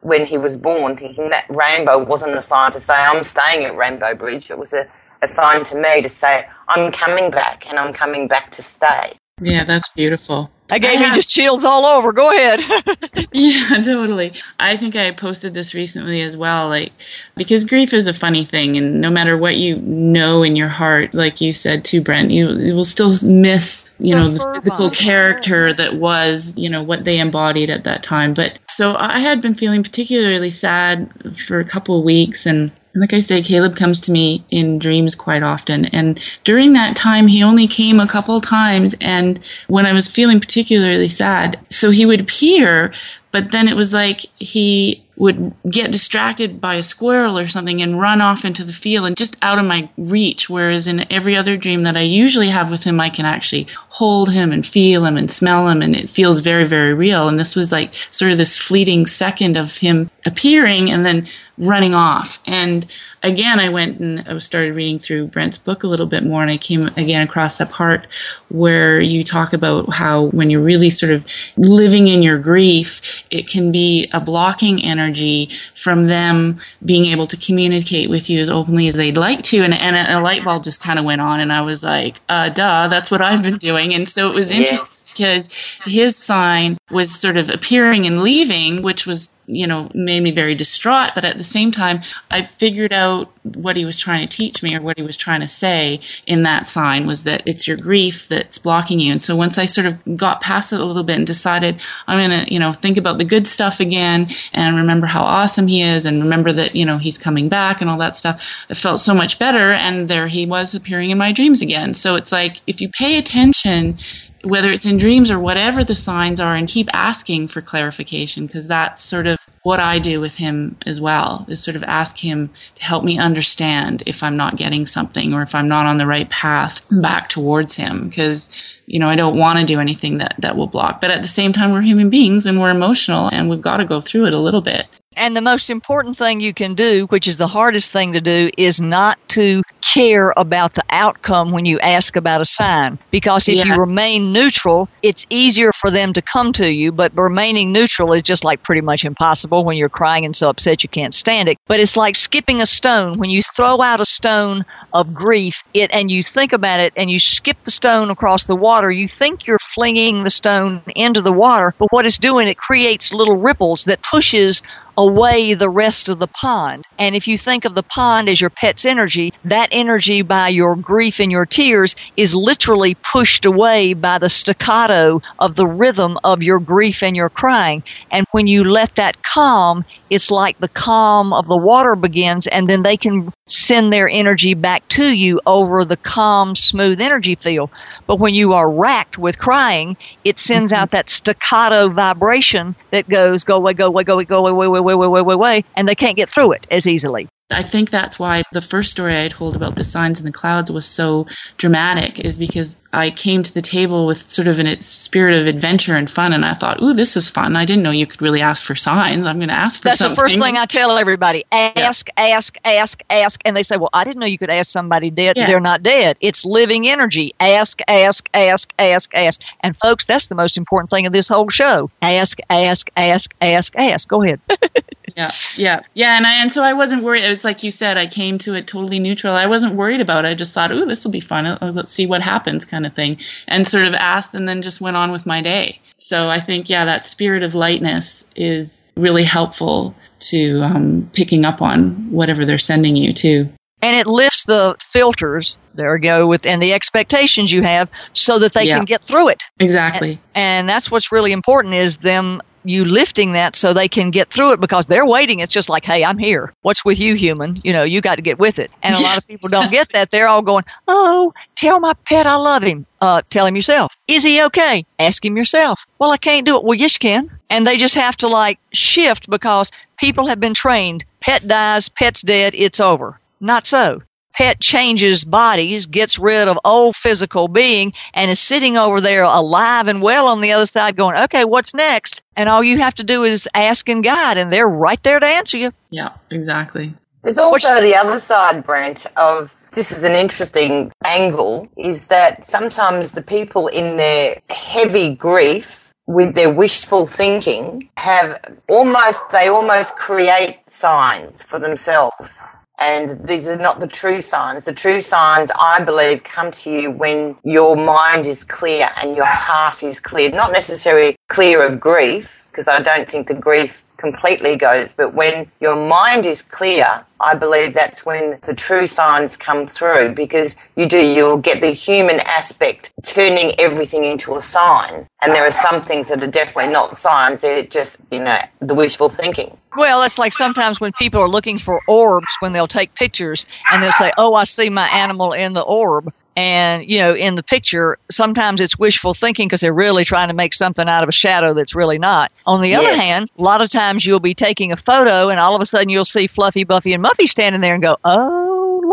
when 0.00 0.26
he 0.26 0.36
was 0.36 0.56
born, 0.56 0.96
thinking 0.96 1.30
that 1.30 1.46
rainbow 1.48 1.98
wasn't 2.04 2.36
a 2.36 2.40
sign 2.40 2.72
to 2.72 2.80
say, 2.80 2.94
I'm 2.94 3.24
staying 3.24 3.64
at 3.64 3.76
Rainbow 3.76 4.14
Bridge. 4.14 4.50
It 4.50 4.58
was 4.58 4.72
a, 4.72 4.86
a 5.22 5.28
sign 5.28 5.64
to 5.64 5.76
me 5.76 6.02
to 6.02 6.08
say, 6.08 6.46
I'm 6.68 6.92
coming 6.92 7.30
back 7.30 7.68
and 7.68 7.78
I'm 7.78 7.92
coming 7.92 8.28
back 8.28 8.50
to 8.52 8.62
stay. 8.62 9.14
Yeah, 9.40 9.64
that's 9.64 9.88
beautiful. 9.94 10.50
That 10.72 10.80
gave 10.80 10.92
I 10.92 10.96
me 10.96 11.04
have- 11.04 11.14
just 11.14 11.28
chills 11.28 11.66
all 11.66 11.84
over. 11.84 12.12
Go 12.14 12.30
ahead. 12.30 12.60
yeah, 13.32 13.82
totally. 13.84 14.32
I 14.58 14.78
think 14.78 14.96
I 14.96 15.12
posted 15.12 15.52
this 15.52 15.74
recently 15.74 16.22
as 16.22 16.34
well, 16.34 16.68
like 16.68 16.92
because 17.36 17.64
grief 17.66 17.92
is 17.92 18.06
a 18.06 18.14
funny 18.14 18.46
thing, 18.46 18.78
and 18.78 19.00
no 19.02 19.10
matter 19.10 19.36
what 19.36 19.56
you 19.56 19.76
know 19.76 20.42
in 20.42 20.56
your 20.56 20.68
heart, 20.68 21.12
like 21.14 21.42
you 21.42 21.52
said 21.52 21.84
too, 21.84 22.00
Brent, 22.02 22.30
you, 22.30 22.50
you 22.52 22.74
will 22.74 22.86
still 22.86 23.12
miss, 23.22 23.86
you 23.98 24.14
know, 24.16 24.30
the 24.30 24.60
physical 24.62 24.90
character 24.90 25.74
that 25.74 25.96
was, 25.96 26.54
you 26.56 26.70
know, 26.70 26.82
what 26.82 27.04
they 27.04 27.18
embodied 27.20 27.68
at 27.68 27.84
that 27.84 28.02
time. 28.02 28.32
But 28.32 28.58
so 28.66 28.94
I 28.96 29.18
had 29.20 29.42
been 29.42 29.54
feeling 29.54 29.82
particularly 29.82 30.50
sad 30.50 31.12
for 31.46 31.60
a 31.60 31.68
couple 31.68 31.98
of 31.98 32.04
weeks, 32.04 32.46
and 32.46 32.72
like 32.94 33.12
I 33.12 33.20
say, 33.20 33.42
Caleb 33.42 33.76
comes 33.76 34.00
to 34.02 34.12
me 34.12 34.44
in 34.50 34.78
dreams 34.78 35.14
quite 35.14 35.42
often. 35.42 35.86
And 35.86 36.20
during 36.44 36.74
that 36.74 36.96
time, 36.96 37.26
he 37.26 37.42
only 37.42 37.66
came 37.66 38.00
a 38.00 38.08
couple 38.08 38.40
times. 38.40 38.94
And 39.00 39.40
when 39.68 39.86
I 39.86 39.92
was 39.92 40.08
feeling 40.08 40.40
particularly 40.40 41.08
sad, 41.08 41.58
so 41.70 41.90
he 41.90 42.06
would 42.06 42.20
appear, 42.20 42.92
but 43.30 43.50
then 43.50 43.68
it 43.68 43.76
was 43.76 43.92
like 43.92 44.20
he 44.36 45.01
would 45.22 45.54
get 45.70 45.92
distracted 45.92 46.60
by 46.60 46.74
a 46.74 46.82
squirrel 46.82 47.38
or 47.38 47.46
something 47.46 47.80
and 47.80 48.00
run 48.00 48.20
off 48.20 48.44
into 48.44 48.64
the 48.64 48.72
field 48.72 49.06
and 49.06 49.16
just 49.16 49.36
out 49.40 49.56
of 49.56 49.64
my 49.64 49.88
reach. 49.96 50.50
Whereas 50.50 50.88
in 50.88 51.12
every 51.12 51.36
other 51.36 51.56
dream 51.56 51.84
that 51.84 51.96
I 51.96 52.02
usually 52.02 52.48
have 52.48 52.72
with 52.72 52.82
him, 52.82 52.98
I 52.98 53.08
can 53.08 53.24
actually 53.24 53.68
hold 53.88 54.32
him 54.32 54.50
and 54.50 54.66
feel 54.66 55.04
him 55.04 55.16
and 55.16 55.30
smell 55.30 55.68
him, 55.68 55.80
and 55.80 55.94
it 55.94 56.10
feels 56.10 56.40
very, 56.40 56.66
very 56.66 56.92
real. 56.92 57.28
And 57.28 57.38
this 57.38 57.54
was 57.54 57.70
like 57.70 57.94
sort 58.10 58.32
of 58.32 58.36
this 58.36 58.58
fleeting 58.58 59.06
second 59.06 59.56
of 59.56 59.76
him 59.76 60.10
appearing 60.26 60.90
and 60.90 61.06
then 61.06 61.28
running 61.56 61.94
off. 61.94 62.40
And 62.44 62.84
again, 63.22 63.60
I 63.60 63.68
went 63.68 64.00
and 64.00 64.26
I 64.28 64.38
started 64.38 64.74
reading 64.74 64.98
through 64.98 65.28
Brent's 65.28 65.58
book 65.58 65.82
a 65.82 65.86
little 65.86 66.06
bit 66.06 66.24
more, 66.24 66.42
and 66.42 66.50
I 66.50 66.58
came 66.58 66.82
again 66.96 67.22
across 67.26 67.58
that 67.58 67.70
part 67.70 68.06
where 68.48 69.00
you 69.00 69.24
talk 69.24 69.52
about 69.52 69.92
how 69.92 70.26
when 70.26 70.50
you're 70.50 70.62
really 70.62 70.90
sort 70.90 71.12
of 71.12 71.24
living 71.56 72.08
in 72.08 72.22
your 72.22 72.38
grief, 72.38 73.00
it 73.30 73.48
can 73.48 73.72
be 73.72 74.08
a 74.12 74.24
blocking 74.24 74.82
energy 74.82 75.50
from 75.76 76.06
them 76.06 76.60
being 76.84 77.06
able 77.06 77.26
to 77.26 77.36
communicate 77.36 78.10
with 78.10 78.28
you 78.30 78.40
as 78.40 78.50
openly 78.50 78.88
as 78.88 78.94
they'd 78.94 79.16
like 79.16 79.42
to. 79.42 79.58
And, 79.62 79.74
and 79.74 79.96
a, 79.96 80.18
a 80.18 80.20
light 80.20 80.44
bulb 80.44 80.64
just 80.64 80.82
kind 80.82 80.98
of 80.98 81.04
went 81.04 81.20
on, 81.20 81.40
and 81.40 81.52
I 81.52 81.62
was 81.62 81.82
like, 81.82 82.20
uh, 82.28 82.50
duh, 82.50 82.88
that's 82.88 83.10
what 83.10 83.20
I've 83.20 83.42
been 83.42 83.58
doing. 83.58 83.94
And 83.94 84.08
so 84.08 84.30
it 84.30 84.34
was 84.34 84.52
Yes. 84.52 85.01
Because 85.14 85.48
his 85.84 86.16
sign 86.16 86.78
was 86.90 87.18
sort 87.18 87.36
of 87.36 87.50
appearing 87.50 88.06
and 88.06 88.22
leaving, 88.22 88.82
which 88.82 89.06
was 89.06 89.32
you 89.46 89.66
know, 89.66 89.90
made 89.94 90.22
me 90.22 90.30
very 90.30 90.54
distraught. 90.54 91.10
But 91.14 91.24
at 91.24 91.36
the 91.36 91.44
same 91.44 91.72
time, 91.72 92.02
I 92.30 92.48
figured 92.58 92.92
out 92.92 93.30
what 93.42 93.76
he 93.76 93.84
was 93.84 93.98
trying 93.98 94.26
to 94.26 94.36
teach 94.36 94.62
me 94.62 94.74
or 94.74 94.80
what 94.80 94.98
he 94.98 95.04
was 95.04 95.16
trying 95.16 95.40
to 95.40 95.48
say 95.48 96.00
in 96.26 96.44
that 96.44 96.66
sign 96.66 97.06
was 97.06 97.24
that 97.24 97.42
it's 97.46 97.66
your 97.66 97.76
grief 97.76 98.28
that's 98.28 98.58
blocking 98.58 99.00
you. 99.00 99.12
And 99.12 99.22
so 99.22 99.36
once 99.36 99.58
I 99.58 99.64
sort 99.64 99.86
of 99.86 100.16
got 100.16 100.40
past 100.40 100.72
it 100.72 100.80
a 100.80 100.84
little 100.84 101.02
bit 101.02 101.16
and 101.16 101.26
decided 101.26 101.80
I'm 102.06 102.28
going 102.28 102.46
to, 102.46 102.52
you 102.52 102.60
know, 102.60 102.72
think 102.72 102.96
about 102.96 103.18
the 103.18 103.24
good 103.24 103.46
stuff 103.46 103.80
again 103.80 104.28
and 104.52 104.76
remember 104.76 105.06
how 105.06 105.22
awesome 105.22 105.66
he 105.66 105.82
is 105.82 106.06
and 106.06 106.22
remember 106.22 106.52
that, 106.52 106.76
you 106.76 106.86
know, 106.86 106.98
he's 106.98 107.18
coming 107.18 107.48
back 107.48 107.80
and 107.80 107.90
all 107.90 107.98
that 107.98 108.16
stuff, 108.16 108.40
it 108.68 108.76
felt 108.76 109.00
so 109.00 109.14
much 109.14 109.38
better. 109.38 109.72
And 109.72 110.08
there 110.08 110.28
he 110.28 110.46
was 110.46 110.74
appearing 110.74 111.10
in 111.10 111.18
my 111.18 111.32
dreams 111.32 111.62
again. 111.62 111.94
So 111.94 112.14
it's 112.14 112.32
like 112.32 112.60
if 112.66 112.80
you 112.80 112.88
pay 112.90 113.18
attention 113.18 113.98
whether 114.44 114.70
it's 114.72 114.86
in 114.86 114.98
dreams 114.98 115.30
or 115.30 115.38
whatever 115.38 115.84
the 115.84 115.94
signs 115.94 116.40
are, 116.40 116.56
and 116.56 116.68
keep 116.68 116.88
asking 116.92 117.48
for 117.48 117.60
clarification 117.60 118.46
because 118.46 118.66
that's 118.66 119.02
sort 119.02 119.26
of 119.26 119.38
what 119.62 119.78
I 119.78 120.00
do 120.00 120.20
with 120.20 120.34
him 120.34 120.76
as 120.86 121.00
well 121.00 121.44
is 121.48 121.62
sort 121.62 121.76
of 121.76 121.84
ask 121.84 122.18
him 122.18 122.50
to 122.74 122.82
help 122.82 123.04
me 123.04 123.18
understand 123.18 124.02
if 124.06 124.22
I'm 124.22 124.36
not 124.36 124.56
getting 124.56 124.86
something 124.86 125.34
or 125.34 125.42
if 125.42 125.54
I'm 125.54 125.68
not 125.68 125.86
on 125.86 125.98
the 125.98 126.06
right 126.06 126.28
path 126.28 126.82
back 127.00 127.28
towards 127.28 127.76
him 127.76 128.08
because 128.08 128.50
you 128.92 129.00
know 129.00 129.08
I 129.08 129.16
don't 129.16 129.36
want 129.36 129.58
to 129.58 129.64
do 129.64 129.80
anything 129.80 130.18
that 130.18 130.36
that 130.38 130.56
will 130.56 130.68
block 130.68 131.00
but 131.00 131.10
at 131.10 131.22
the 131.22 131.28
same 131.28 131.52
time 131.52 131.72
we're 131.72 131.82
human 131.82 132.10
beings 132.10 132.46
and 132.46 132.60
we're 132.60 132.70
emotional 132.70 133.28
and 133.28 133.48
we've 133.48 133.62
got 133.62 133.78
to 133.78 133.84
go 133.84 134.00
through 134.00 134.26
it 134.26 134.34
a 134.34 134.38
little 134.38 134.62
bit 134.62 134.86
and 135.16 135.36
the 135.36 135.42
most 135.42 135.70
important 135.70 136.16
thing 136.16 136.40
you 136.40 136.54
can 136.54 136.74
do, 136.74 137.06
which 137.08 137.28
is 137.28 137.36
the 137.36 137.46
hardest 137.46 137.92
thing 137.92 138.14
to 138.14 138.20
do, 138.20 138.50
is 138.56 138.80
not 138.80 139.18
to 139.30 139.62
care 139.82 140.32
about 140.36 140.74
the 140.74 140.84
outcome 140.88 141.52
when 141.52 141.64
you 141.64 141.78
ask 141.80 142.16
about 142.16 142.40
a 142.40 142.44
sign. 142.44 142.98
Because 143.10 143.48
if 143.48 143.64
you 143.64 143.74
remain 143.74 144.32
neutral, 144.32 144.88
it's 145.02 145.26
easier 145.28 145.72
for 145.72 145.90
them 145.90 146.14
to 146.14 146.22
come 146.22 146.52
to 146.54 146.68
you, 146.68 146.92
but 146.92 147.16
remaining 147.16 147.72
neutral 147.72 148.12
is 148.12 148.22
just 148.22 148.44
like 148.44 148.62
pretty 148.62 148.80
much 148.80 149.04
impossible 149.04 149.64
when 149.64 149.76
you're 149.76 149.88
crying 149.88 150.24
and 150.24 150.36
so 150.36 150.48
upset 150.48 150.82
you 150.82 150.88
can't 150.88 151.14
stand 151.14 151.48
it. 151.48 151.58
But 151.66 151.80
it's 151.80 151.96
like 151.96 152.16
skipping 152.16 152.60
a 152.60 152.66
stone. 152.66 153.18
When 153.18 153.30
you 153.30 153.42
throw 153.42 153.82
out 153.82 154.00
a 154.00 154.06
stone 154.06 154.64
of 154.92 155.14
grief, 155.14 155.62
it, 155.72 155.90
and 155.92 156.10
you 156.10 156.22
think 156.22 156.52
about 156.52 156.80
it 156.80 156.92
and 156.96 157.10
you 157.10 157.18
skip 157.18 157.56
the 157.64 157.70
stone 157.70 158.10
across 158.10 158.44
the 158.44 158.56
water, 158.56 158.90
you 158.90 159.08
think 159.08 159.46
you're 159.46 159.58
flinging 159.58 160.22
the 160.22 160.30
stone 160.30 160.82
into 160.94 161.22
the 161.22 161.32
water, 161.32 161.74
but 161.78 161.88
what 161.90 162.06
it's 162.06 162.18
doing, 162.18 162.48
it 162.48 162.56
creates 162.58 163.12
little 163.12 163.36
ripples 163.36 163.84
that 163.86 164.02
pushes 164.02 164.62
away 164.96 165.54
the 165.54 165.70
rest 165.70 166.08
of 166.08 166.18
the 166.18 166.26
pond. 166.26 166.84
And 166.98 167.14
if 167.14 167.28
you 167.28 167.38
think 167.38 167.64
of 167.64 167.74
the 167.74 167.82
pond 167.82 168.28
as 168.28 168.40
your 168.40 168.50
pet's 168.50 168.84
energy, 168.84 169.32
that 169.44 169.68
energy 169.72 170.22
by 170.22 170.48
your 170.48 170.76
grief 170.76 171.20
and 171.20 171.32
your 171.32 171.46
tears 171.46 171.96
is 172.16 172.34
literally 172.34 172.96
pushed 173.12 173.44
away 173.44 173.94
by 173.94 174.18
the 174.18 174.28
staccato 174.28 175.20
of 175.38 175.56
the 175.56 175.66
rhythm 175.66 176.18
of 176.22 176.42
your 176.42 176.58
grief 176.58 177.02
and 177.02 177.16
your 177.16 177.30
crying. 177.30 177.82
And 178.10 178.26
when 178.32 178.46
you 178.46 178.64
let 178.64 178.96
that 178.96 179.22
calm, 179.22 179.84
it's 180.10 180.30
like 180.30 180.58
the 180.58 180.68
calm 180.68 181.32
of 181.32 181.46
the 181.48 181.56
water 181.56 181.96
begins 181.96 182.46
and 182.46 182.68
then 182.68 182.82
they 182.82 182.96
can 182.96 183.32
send 183.46 183.92
their 183.92 184.08
energy 184.08 184.54
back 184.54 184.86
to 184.88 185.10
you 185.10 185.40
over 185.46 185.84
the 185.84 185.96
calm, 185.96 186.54
smooth 186.54 187.00
energy 187.00 187.34
field. 187.34 187.70
But 188.06 188.18
when 188.18 188.34
you 188.34 188.52
are 188.52 188.70
racked 188.70 189.16
with 189.16 189.38
crying, 189.38 189.96
it 190.24 190.38
sends 190.38 190.72
mm-hmm. 190.72 190.82
out 190.82 190.90
that 190.90 191.08
staccato 191.08 191.88
vibration 191.88 192.74
that 192.90 193.08
goes, 193.08 193.44
go 193.44 193.56
away, 193.56 193.74
go 193.74 193.86
away, 193.86 194.04
go 194.04 194.14
away, 194.14 194.24
go 194.24 194.46
away, 194.46 194.66
away, 194.66 194.80
away, 194.90 195.08
way, 195.08 195.22
way, 195.22 195.34
way, 195.34 195.64
and 195.76 195.88
they 195.88 195.94
can't 195.94 196.16
get 196.16 196.30
through 196.30 196.52
it 196.52 196.66
as 196.70 196.86
easily. 196.86 197.28
I 197.52 197.62
think 197.62 197.90
that's 197.90 198.18
why 198.18 198.42
the 198.52 198.62
first 198.62 198.90
story 198.90 199.22
I 199.22 199.28
told 199.28 199.56
about 199.56 199.76
the 199.76 199.84
signs 199.84 200.20
in 200.20 200.26
the 200.26 200.32
clouds 200.32 200.70
was 200.70 200.86
so 200.86 201.26
dramatic, 201.58 202.18
is 202.18 202.38
because 202.38 202.76
I 202.92 203.10
came 203.10 203.42
to 203.42 203.54
the 203.54 203.62
table 203.62 204.06
with 204.06 204.28
sort 204.28 204.48
of 204.48 204.58
a 204.58 204.82
spirit 204.82 205.40
of 205.40 205.46
adventure 205.46 205.96
and 205.96 206.10
fun, 206.10 206.32
and 206.32 206.44
I 206.44 206.54
thought, 206.54 206.82
"Ooh, 206.82 206.92
this 206.92 207.16
is 207.16 207.30
fun! 207.30 207.56
I 207.56 207.64
didn't 207.64 207.82
know 207.82 207.90
you 207.90 208.06
could 208.06 208.20
really 208.20 208.42
ask 208.42 208.66
for 208.66 208.74
signs. 208.74 209.26
I'm 209.26 209.38
going 209.38 209.48
to 209.48 209.54
ask 209.54 209.80
for 209.80 209.88
That's 209.88 210.00
something." 210.00 210.14
the 210.14 210.20
first 210.20 210.38
thing 210.38 210.56
I 210.56 210.66
tell 210.66 210.96
everybody: 210.98 211.44
ask, 211.50 212.08
yeah. 212.08 212.36
ask, 212.36 212.56
ask, 212.64 213.02
ask, 213.08 213.40
and 213.44 213.56
they 213.56 213.62
say, 213.62 213.76
"Well, 213.76 213.90
I 213.92 214.04
didn't 214.04 214.20
know 214.20 214.26
you 214.26 214.38
could 214.38 214.50
ask 214.50 214.70
somebody 214.70 215.10
dead. 215.10 215.36
Yeah. 215.36 215.46
They're 215.46 215.60
not 215.60 215.82
dead. 215.82 216.16
It's 216.20 216.44
living 216.44 216.88
energy. 216.88 217.34
Ask, 217.40 217.80
ask, 217.88 218.28
ask, 218.34 218.72
ask, 218.78 219.14
ask." 219.14 219.40
And 219.60 219.76
folks, 219.78 220.04
that's 220.04 220.26
the 220.26 220.34
most 220.34 220.58
important 220.58 220.90
thing 220.90 221.06
of 221.06 221.12
this 221.12 221.28
whole 221.28 221.48
show: 221.48 221.90
ask, 222.02 222.38
ask, 222.50 222.90
ask, 222.96 223.34
ask, 223.40 223.76
ask. 223.76 224.08
Go 224.08 224.22
ahead. 224.22 224.40
yeah, 225.16 225.30
yeah, 225.56 225.80
yeah, 225.94 226.16
and 226.16 226.26
I, 226.26 226.42
and 226.42 226.52
so 226.52 226.62
I 226.62 226.74
wasn't 226.74 227.04
worried. 227.04 227.24
It's 227.24 227.44
like 227.44 227.62
you 227.62 227.70
said, 227.70 227.96
I 227.96 228.06
came 228.06 228.38
to 228.38 228.54
it 228.54 228.66
totally 228.66 228.98
neutral. 228.98 229.34
I 229.34 229.46
wasn't 229.46 229.76
worried 229.76 230.00
about 230.00 230.24
it. 230.24 230.28
I 230.28 230.34
just 230.34 230.54
thought, 230.54 230.72
oh, 230.72 230.86
this 230.86 231.04
will 231.04 231.12
be 231.12 231.20
fun. 231.20 231.58
Let's 231.60 231.92
see 231.92 232.06
what 232.06 232.22
happens," 232.22 232.64
kind 232.64 232.86
of 232.86 232.94
thing, 232.94 233.18
and 233.46 233.66
sort 233.66 233.86
of 233.86 233.94
asked, 233.94 234.34
and 234.34 234.48
then 234.48 234.62
just 234.62 234.80
went 234.80 234.96
on 234.96 235.12
with 235.12 235.26
my 235.26 235.42
day. 235.42 235.80
So 235.96 236.28
I 236.28 236.40
think, 236.40 236.68
yeah, 236.68 236.86
that 236.86 237.06
spirit 237.06 237.42
of 237.44 237.54
lightness 237.54 238.28
is 238.34 238.84
really 238.96 239.24
helpful 239.24 239.94
to 240.30 240.60
um, 240.62 241.10
picking 241.12 241.44
up 241.44 241.62
on 241.62 242.10
whatever 242.10 242.44
they're 242.44 242.58
sending 242.58 242.96
you 242.96 243.12
to 243.14 243.52
and 243.82 243.96
it 243.96 244.06
lifts 244.06 244.44
the 244.44 244.76
filters 244.80 245.58
there 245.74 245.92
we 245.92 245.98
go 245.98 246.26
with 246.26 246.46
and 246.46 246.62
the 246.62 246.72
expectations 246.72 247.52
you 247.52 247.62
have 247.62 247.90
so 248.12 248.38
that 248.38 248.52
they 248.52 248.64
yeah. 248.64 248.76
can 248.76 248.84
get 248.84 249.02
through 249.02 249.28
it 249.28 249.42
exactly 249.58 250.20
and, 250.34 250.60
and, 250.60 250.68
that's 250.68 250.90
what's 250.90 251.10
really 251.12 251.32
important 251.32 251.74
is 251.74 251.96
them 251.98 252.40
you 252.64 252.84
lifting 252.84 253.32
that 253.32 253.56
so 253.56 253.72
they 253.72 253.88
can 253.88 254.10
get 254.10 254.30
through 254.30 254.52
it 254.52 254.60
because 254.60 254.86
they're 254.86 255.06
waiting. 255.06 255.40
It's 255.40 255.52
just 255.52 255.68
like, 255.68 255.84
hey, 255.84 256.04
I'm 256.04 256.18
here. 256.18 256.52
What's 256.62 256.84
with 256.84 257.00
you, 257.00 257.14
human? 257.14 257.60
You 257.64 257.72
know, 257.72 257.82
you 257.82 258.00
got 258.00 258.16
to 258.16 258.22
get 258.22 258.38
with 258.38 258.58
it. 258.58 258.70
And 258.82 258.94
a 258.94 258.98
yes. 258.98 259.04
lot 259.04 259.18
of 259.18 259.26
people 259.26 259.48
don't 259.48 259.70
get 259.70 259.92
that. 259.92 260.10
They're 260.10 260.28
all 260.28 260.42
going, 260.42 260.64
oh, 260.88 261.32
tell 261.54 261.80
my 261.80 261.94
pet 262.04 262.26
I 262.26 262.36
love 262.36 262.62
him. 262.62 262.86
Uh, 263.00 263.22
tell 263.28 263.46
him 263.46 263.56
yourself. 263.56 263.92
Is 264.06 264.22
he 264.22 264.42
okay? 264.44 264.84
Ask 264.98 265.24
him 265.24 265.36
yourself. 265.36 265.86
Well, 265.98 266.10
I 266.10 266.16
can't 266.16 266.46
do 266.46 266.56
it. 266.56 266.64
Well, 266.64 266.74
yes, 266.74 266.94
you 266.94 267.00
can. 267.00 267.30
And 267.50 267.66
they 267.66 267.76
just 267.76 267.94
have 267.94 268.16
to 268.18 268.28
like 268.28 268.58
shift 268.72 269.28
because 269.28 269.70
people 269.98 270.26
have 270.26 270.40
been 270.40 270.54
trained. 270.54 271.04
Pet 271.20 271.46
dies, 271.46 271.88
pet's 271.88 272.22
dead, 272.22 272.54
it's 272.54 272.80
over. 272.80 273.18
Not 273.40 273.66
so 273.66 274.02
pet 274.32 274.60
changes 274.60 275.24
bodies, 275.24 275.86
gets 275.86 276.18
rid 276.18 276.48
of 276.48 276.58
old 276.64 276.96
physical 276.96 277.48
being, 277.48 277.92
and 278.14 278.30
is 278.30 278.40
sitting 278.40 278.76
over 278.76 279.00
there 279.00 279.24
alive 279.24 279.88
and 279.88 280.02
well 280.02 280.28
on 280.28 280.40
the 280.40 280.52
other 280.52 280.66
side 280.66 280.96
going, 280.96 281.16
okay, 281.24 281.44
what's 281.44 281.74
next? 281.74 282.22
And 282.36 282.48
all 282.48 282.62
you 282.62 282.78
have 282.78 282.94
to 282.94 283.04
do 283.04 283.24
is 283.24 283.48
ask 283.54 283.88
and 283.88 284.02
guide, 284.02 284.38
and 284.38 284.50
they're 284.50 284.68
right 284.68 285.02
there 285.02 285.20
to 285.20 285.26
answer 285.26 285.58
you. 285.58 285.72
Yeah, 285.90 286.14
exactly. 286.30 286.94
There's 287.22 287.38
also 287.38 287.80
the 287.80 287.94
other 287.94 288.18
side, 288.18 288.64
Brent, 288.64 289.06
of 289.16 289.70
this 289.72 289.92
is 289.92 290.02
an 290.02 290.14
interesting 290.14 290.90
angle, 291.06 291.68
is 291.76 292.08
that 292.08 292.44
sometimes 292.44 293.12
the 293.12 293.22
people 293.22 293.68
in 293.68 293.96
their 293.96 294.40
heavy 294.50 295.14
grief 295.14 295.92
with 296.06 296.34
their 296.34 296.52
wishful 296.52 297.04
thinking 297.04 297.88
have 297.96 298.40
almost 298.68 299.30
they 299.30 299.48
almost 299.48 299.94
create 299.96 300.58
signs 300.66 301.44
for 301.44 301.60
themselves 301.60 302.58
and 302.78 303.26
these 303.26 303.48
are 303.48 303.56
not 303.56 303.80
the 303.80 303.86
true 303.86 304.20
signs. 304.20 304.64
The 304.64 304.72
true 304.72 305.00
signs, 305.00 305.50
I 305.58 305.82
believe, 305.84 306.24
come 306.24 306.50
to 306.50 306.70
you 306.70 306.90
when 306.90 307.36
your 307.44 307.76
mind 307.76 308.26
is 308.26 308.44
clear 308.44 308.88
and 309.02 309.14
your 309.16 309.26
heart 309.26 309.82
is 309.82 310.00
clear. 310.00 310.30
Not 310.30 310.52
necessarily 310.52 311.16
clear 311.28 311.64
of 311.64 311.78
grief, 311.78 312.48
because 312.50 312.68
I 312.68 312.80
don't 312.80 313.10
think 313.10 313.28
the 313.28 313.34
grief 313.34 313.84
completely 314.02 314.56
goes, 314.56 314.92
but 314.92 315.14
when 315.14 315.50
your 315.60 315.76
mind 315.76 316.26
is 316.26 316.42
clear, 316.42 317.04
I 317.20 317.36
believe 317.36 317.72
that's 317.72 318.04
when 318.04 318.40
the 318.42 318.52
true 318.52 318.86
signs 318.88 319.36
come 319.36 319.66
through 319.66 320.14
because 320.14 320.56
you 320.74 320.86
do, 320.86 320.98
you'll 320.98 321.36
get 321.36 321.60
the 321.60 321.70
human 321.70 322.18
aspect 322.20 322.92
turning 323.04 323.52
everything 323.60 324.04
into 324.04 324.34
a 324.34 324.40
sign. 324.40 325.06
And 325.22 325.32
there 325.32 325.46
are 325.46 325.52
some 325.52 325.84
things 325.84 326.08
that 326.08 326.20
are 326.20 326.26
definitely 326.26 326.72
not 326.72 326.96
signs, 326.96 327.42
they're 327.42 327.62
just, 327.62 327.98
you 328.10 328.18
know, 328.18 328.40
the 328.60 328.74
wishful 328.74 329.08
thinking. 329.08 329.56
Well, 329.76 330.02
it's 330.02 330.18
like 330.18 330.32
sometimes 330.32 330.80
when 330.80 330.92
people 330.98 331.20
are 331.20 331.28
looking 331.28 331.60
for 331.60 331.80
orbs 331.86 332.26
when 332.40 332.52
they'll 332.52 332.66
take 332.66 332.94
pictures 332.96 333.46
and 333.70 333.82
they'll 333.82 333.92
say, 333.92 334.10
Oh, 334.18 334.34
I 334.34 334.44
see 334.44 334.68
my 334.68 334.88
animal 334.88 335.32
in 335.32 335.52
the 335.52 335.62
orb. 335.62 336.12
And, 336.34 336.88
you 336.88 336.98
know, 336.98 337.14
in 337.14 337.34
the 337.34 337.42
picture, 337.42 337.98
sometimes 338.10 338.60
it's 338.60 338.78
wishful 338.78 339.14
thinking 339.14 339.48
because 339.48 339.60
they're 339.60 339.72
really 339.72 340.04
trying 340.04 340.28
to 340.28 340.34
make 340.34 340.54
something 340.54 340.88
out 340.88 341.02
of 341.02 341.08
a 341.08 341.12
shadow 341.12 341.54
that's 341.54 341.74
really 341.74 341.98
not. 341.98 342.32
On 342.46 342.62
the 342.62 342.70
yes. 342.70 342.80
other 342.80 342.96
hand, 343.00 343.30
a 343.38 343.42
lot 343.42 343.60
of 343.60 343.68
times 343.68 344.06
you'll 344.06 344.20
be 344.20 344.34
taking 344.34 344.72
a 344.72 344.76
photo 344.76 345.28
and 345.28 345.38
all 345.38 345.54
of 345.54 345.60
a 345.60 345.66
sudden 345.66 345.90
you'll 345.90 346.04
see 346.04 346.26
Fluffy, 346.26 346.64
Buffy, 346.64 346.94
and 346.94 347.04
Muffy 347.04 347.26
standing 347.26 347.60
there 347.60 347.74
and 347.74 347.82
go, 347.82 347.98
oh, 348.02 348.41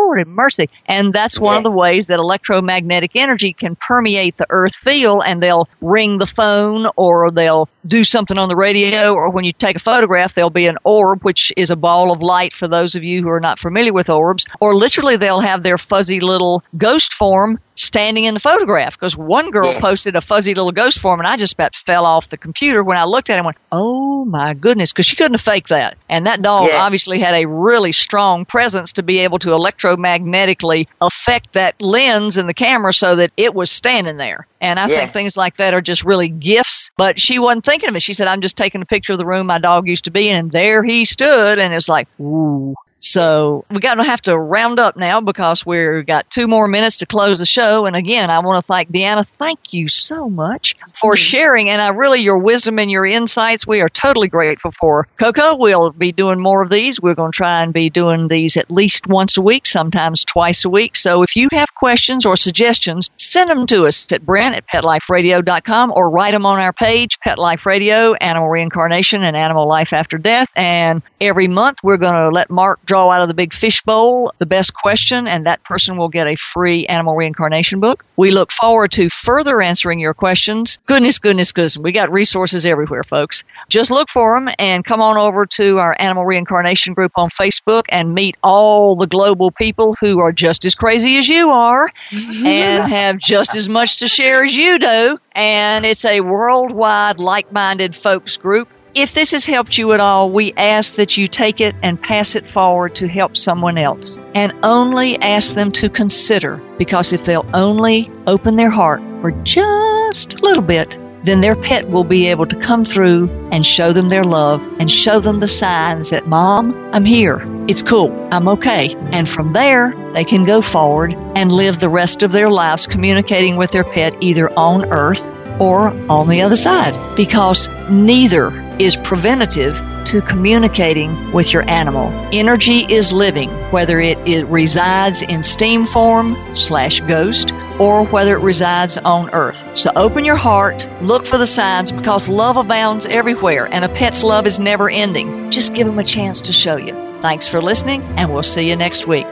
Lord 0.10 0.19
have 0.19 0.28
mercy. 0.28 0.69
And 0.88 1.13
that's 1.13 1.39
one 1.39 1.54
yes. 1.54 1.60
of 1.60 1.63
the 1.72 1.78
ways 1.78 2.08
that 2.08 2.17
electromagnetic 2.17 3.12
energy 3.13 3.54
can 3.54 3.76
permeate 3.76 4.38
the 4.38 4.48
earth 4.50 4.76
field 4.76 5.22
and 5.24 5.41
they'll 5.41 5.69
ring 5.82 6.17
the 6.17 6.26
phone 6.26 6.88
or 6.95 7.30
they'll 7.30 7.69
do 7.86 8.04
something 8.04 8.38
on 8.38 8.50
the 8.50 8.56
radio 8.56 9.13
or 9.13 9.30
when 9.30 9.45
you 9.45 9.54
take 9.54 9.76
a 9.76 9.80
photograph, 9.80 10.34
there'll 10.34 10.50
be 10.50 10.65
an 10.65 10.80
orb, 10.84 11.22
which 11.22 11.54
is 11.56 11.69
a 11.69 11.76
ball 11.76 12.12
of 12.12 12.22
light 12.22 12.54
for 12.54 12.67
those 12.67 12.95
of 12.95 13.04
you 13.04 13.22
who 13.22 13.30
are 13.30 13.39
not 13.39 13.60
familiar 13.60 13.93
with 13.93 14.10
orbs, 14.10 14.45
or 14.60 14.76
literally 14.76 15.17
they'll 15.17 15.41
have 15.41 15.62
their 15.62 15.78
fuzzy 15.78 16.19
little 16.19 16.63
ghost 16.76 17.13
form 17.13 17.60
standing 17.76 18.26
in 18.26 18.34
the 18.34 18.39
photograph 18.39 18.93
because 18.93 19.15
one 19.15 19.52
girl 19.52 19.67
yes. 19.67 19.82
posted 19.82 20.15
a 20.15 20.22
fuzzy 20.22 20.54
little 20.54 20.72
ghost 20.72 21.00
form 21.00 21.19
and 21.19 21.28
I 21.28 21.38
just 21.38 21.54
about 21.54 21.76
fell 21.76 22.06
off 22.06 22.30
the 22.30 22.38
computer 22.38 22.84
when 22.84 22.98
I 22.98 23.06
looked 23.06 23.30
at 23.30 23.36
it 23.36 23.38
and 23.38 23.45
went, 23.45 23.58
oh 23.72 24.26
my 24.26 24.54
goodness, 24.54 24.91
because 24.91 25.06
she 25.06 25.15
couldn't 25.15 25.36
have 25.36 25.41
faked 25.41 25.69
that. 25.69 25.98
And 26.10 26.26
that 26.26 26.41
dog 26.41 26.69
obviously 26.74 27.19
had 27.19 27.36
a 27.36 27.48
really 27.48 27.91
strong 27.91 28.45
presence 28.45 28.93
to 28.93 29.04
be 29.04 29.19
able 29.19 29.39
to 29.39 29.52
electro 29.52 29.95
electromagnetically 30.04 30.86
affect 31.02 31.50
that 31.54 31.76
lens 31.80 32.38
in 32.38 32.48
the 32.48 32.54
camera 32.54 32.94
so 32.94 33.16
that 33.18 33.32
it 33.38 33.54
was 33.54 33.72
standing 33.72 34.18
there. 34.18 34.48
And 34.62 34.80
I 34.80 34.88
Yeah. 34.88 35.00
think 35.00 35.14
things 35.14 35.38
like 35.38 35.56
that 35.58 35.74
are 35.74 35.82
just 35.82 36.04
really 36.04 36.30
gifts. 36.30 36.92
But 36.98 37.20
she 37.20 37.40
wasn't 37.40 37.66
thinking 37.66 37.90
of 37.90 37.96
it. 37.96 38.02
She 38.02 38.14
said, 38.14 38.28
I'm 38.28 38.42
just 38.42 38.58
taking 38.58 38.82
a 38.82 38.86
picture 38.86 39.14
of 39.14 39.20
the 39.20 39.26
room 39.26 39.48
my 39.48 39.60
dog 39.60 39.88
used 39.88 40.06
to 40.06 40.12
be 40.12 40.30
in, 40.30 40.38
and 40.38 40.52
there 40.52 40.84
he 40.84 41.06
stood. 41.06 41.60
And 41.60 41.74
it's 41.74 41.90
like, 41.90 42.08
ooh. 42.20 42.76
So 43.00 43.66
we're 43.72 43.80
going 43.80 43.98
to 43.98 44.04
have 44.04 44.22
to 44.24 44.38
round 44.38 44.80
up 44.80 44.98
now 44.98 45.22
because 45.22 45.66
we've 45.66 46.06
got 46.06 46.30
two 46.30 46.48
more 46.48 46.68
minutes 46.68 46.98
to 46.98 47.06
close 47.06 47.40
the 47.40 47.46
show. 47.46 47.86
And 47.86 47.96
again, 47.96 48.30
I 48.30 48.40
want 48.40 48.64
to 48.64 48.68
thank 48.68 48.92
Deanna. 48.92 49.26
Thank 49.38 49.74
you 49.74 49.90
so 49.90 50.30
much 50.30 50.76
for 51.00 51.16
sharing 51.16 51.70
and 51.70 51.82
I 51.82 51.90
really 51.90 52.20
your 52.22 52.40
wisdom 52.40 52.80
and 52.80 52.92
your 52.92 53.06
insights. 53.06 53.66
We 53.66 53.82
are 53.82 53.90
totally 53.90 54.28
grateful 54.28 54.72
for 54.80 55.08
Coco. 55.20 55.56
We'll 55.56 55.92
be 55.92 56.12
doing 56.12 56.42
more 56.42 56.62
of 56.62 56.70
these. 56.70 57.00
We're 57.00 57.16
going 57.16 57.32
to 57.32 57.36
try 57.36 57.64
and 57.64 57.74
be 57.74 57.89
doing 57.89 58.28
these 58.28 58.58
at 58.58 58.70
least 58.70 59.08
once 59.08 59.38
a 59.38 59.41
week, 59.41 59.66
sometimes 59.66 60.26
twice 60.26 60.66
a 60.66 60.70
week. 60.70 60.95
So 60.95 61.24
if 61.24 61.36
you 61.36 61.47
have 61.52 61.70
questions 61.76 62.26
or 62.26 62.36
suggestions, 62.38 63.10
send 63.18 63.50
them 63.50 63.68
to 63.68 63.86
us 63.86 64.12
at 64.12 64.26
Brent 64.26 64.56
at 64.56 64.68
PetLifeRadio.com 64.68 65.93
or 65.95 66.10
write 66.10 66.34
them 66.34 66.45
on 66.45 66.60
our 66.60 66.74
page, 66.74 67.20
Pet 67.20 67.38
Life 67.38 67.66
Radio, 67.66 68.14
Animal 68.14 68.50
Reincarnation 68.50 69.24
and 69.24 69.38
Animal 69.38 69.68
Life 69.68 69.93
After 69.93 70.18
Death. 70.18 70.47
And 70.56 71.02
every 71.22 71.47
month 71.47 71.78
we're 71.84 71.97
going 71.97 72.16
to 72.16 72.30
let 72.30 72.50
Mark 72.50 72.80
draw 72.90 73.12
out 73.12 73.22
of 73.22 73.28
the 73.28 73.36
big 73.36 73.54
fishbowl 73.54 74.34
the 74.40 74.48
best 74.48 74.74
question 74.74 75.28
and 75.28 75.46
that 75.46 75.64
person 75.64 75.96
will 75.96 76.10
get 76.10 76.26
a 76.26 76.36
free 76.36 76.88
animal 76.88 77.16
reincarnation 77.16 77.80
book. 77.80 78.04
We 78.18 78.32
look 78.32 78.52
forward 78.52 78.92
to 78.94 79.10
further 79.10 79.62
answering 79.62 80.00
your 80.00 80.16
questions. 80.16 80.80
Goodness, 80.88 81.20
goodness, 81.20 81.52
goodness. 81.52 81.78
We 81.78 81.92
got 81.92 82.12
resources 82.12 82.66
everywhere, 82.66 83.04
folks. 83.04 83.44
Just 83.70 83.92
look 83.92 84.10
for 84.10 84.36
them 84.36 84.52
and 84.58 84.84
come 84.84 85.04
on 85.04 85.20
over 85.20 85.46
to 85.46 85.78
our 85.78 85.96
animal 86.00 86.26
reincarnation 86.26 86.96
group 86.96 87.12
on 87.16 87.30
Facebook 87.30 87.84
and 87.90 88.16
meet 88.16 88.38
all 88.42 88.96
the 88.96 89.06
global 89.06 89.52
people 89.52 89.96
who 90.02 90.20
are 90.20 90.32
just 90.32 90.66
as 90.66 90.74
crazy 90.74 91.18
as 91.18 91.30
you 91.30 91.52
are 91.52 91.88
and 92.12 92.92
have 92.92 93.20
just 93.20 93.56
as 93.56 93.70
much 93.70 93.98
to 93.98 94.08
share 94.08 94.44
as 94.44 94.58
you 94.58 94.80
do. 94.80 95.20
And 95.36 95.86
it's 95.86 96.06
a 96.06 96.22
worldwide 96.22 97.20
like-minded 97.20 97.96
folks 97.96 98.38
group. 98.38 98.68
If 98.96 99.14
this 99.14 99.32
has 99.32 99.46
helped 99.46 99.78
you 99.78 99.92
at 99.92 100.00
all, 100.00 100.32
we 100.32 100.52
ask 100.54 100.96
that 100.96 101.16
you 101.16 101.28
take 101.28 101.62
it 101.62 101.76
and 101.84 102.02
pass 102.02 102.36
it 102.36 102.50
forward 102.50 102.96
to 102.96 103.08
help 103.08 103.38
someone 103.38 103.78
else. 103.78 104.20
And 104.34 104.52
only 104.64 105.16
ask 105.18 105.54
them 105.54 105.72
to 105.74 105.90
consider, 105.90 106.58
because 106.80 107.14
if 107.14 107.24
they'll 107.24 107.50
only 107.54 108.10
open 108.26 108.56
their 108.56 108.72
heart 108.72 109.02
for 109.22 109.32
just 109.44 110.40
a 110.40 110.44
little 110.44 110.64
bit, 110.64 110.98
then 111.24 111.42
their 111.42 111.56
pet 111.56 111.88
will 111.88 112.04
be 112.04 112.28
able 112.28 112.48
to 112.48 112.56
come 112.56 112.84
through 112.84 113.30
and 113.52 113.64
show 113.66 113.92
them 113.92 114.10
their 114.10 114.24
love 114.24 114.62
and 114.80 114.90
show 114.90 115.20
them 115.20 115.38
the 115.38 115.48
signs 115.48 116.10
that, 116.10 116.28
Mom, 116.28 116.74
I'm 116.94 117.06
here. 117.06 117.46
It's 117.68 117.84
cool. 117.84 118.12
I'm 118.32 118.48
okay. 118.48 118.96
And 119.12 119.30
from 119.30 119.54
there, 119.54 119.94
they 120.14 120.24
can 120.24 120.46
go 120.46 120.62
forward 120.62 121.14
and 121.14 121.52
live 121.52 121.78
the 121.78 121.90
rest 121.90 122.24
of 122.24 122.32
their 122.32 122.50
lives 122.50 122.88
communicating 122.88 123.58
with 123.58 123.72
their 123.72 123.84
pet 123.84 124.16
either 124.22 124.50
on 124.58 124.92
Earth 124.92 125.30
or 125.60 125.89
on 126.10 126.30
the 126.30 126.41
other 126.41 126.55
side 126.55 126.93
because 127.16 127.70
neither 127.89 128.51
is 128.80 128.95
preventative 128.95 129.76
to 130.05 130.22
communicating 130.22 131.32
with 131.34 131.53
your 131.53 131.70
animal. 131.70 132.07
Energy 132.32 132.80
is 132.80 133.12
living, 133.12 133.49
whether 133.72 133.99
it, 133.99 134.18
it 134.28 134.45
resides 134.47 135.22
in 135.22 135.43
steam 135.43 135.86
form 135.86 136.55
slash 136.55 136.99
ghost 137.01 137.51
or 137.80 138.05
whether 138.05 138.36
it 138.36 138.41
resides 138.41 138.97
on 138.97 139.30
earth. 139.34 139.78
So 139.78 139.91
open 139.95 140.26
your 140.26 140.36
heart, 140.36 140.88
look 141.01 141.26
for 141.26 141.38
the 141.38 141.45
signs 141.45 141.91
because 141.91 142.28
love 142.28 142.57
abounds 142.57 143.05
everywhere 143.05 143.66
and 143.72 143.86
a 143.86 143.89
pet's 143.89 144.24
love 144.24 144.47
is 144.47 144.57
never 144.57 144.89
ending. 144.89 145.51
Just 145.51 145.76
give 145.76 145.86
them 145.86 145.99
a 145.99 146.03
chance 146.03 146.41
to 146.41 146.53
show 146.53 146.76
you. 146.76 146.93
Thanks 147.22 147.47
for 147.47 147.62
listening 147.62 148.01
and 148.01 148.34
we'll 148.34 148.43
see 148.43 148.68
you 148.68 148.76
next 148.76 149.05
week. 149.07 149.28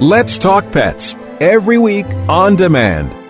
Let's 0.00 0.38
Talk 0.38 0.72
Pets 0.72 1.14
every 1.40 1.78
week 1.78 2.06
on 2.28 2.56
demand, 2.56 3.12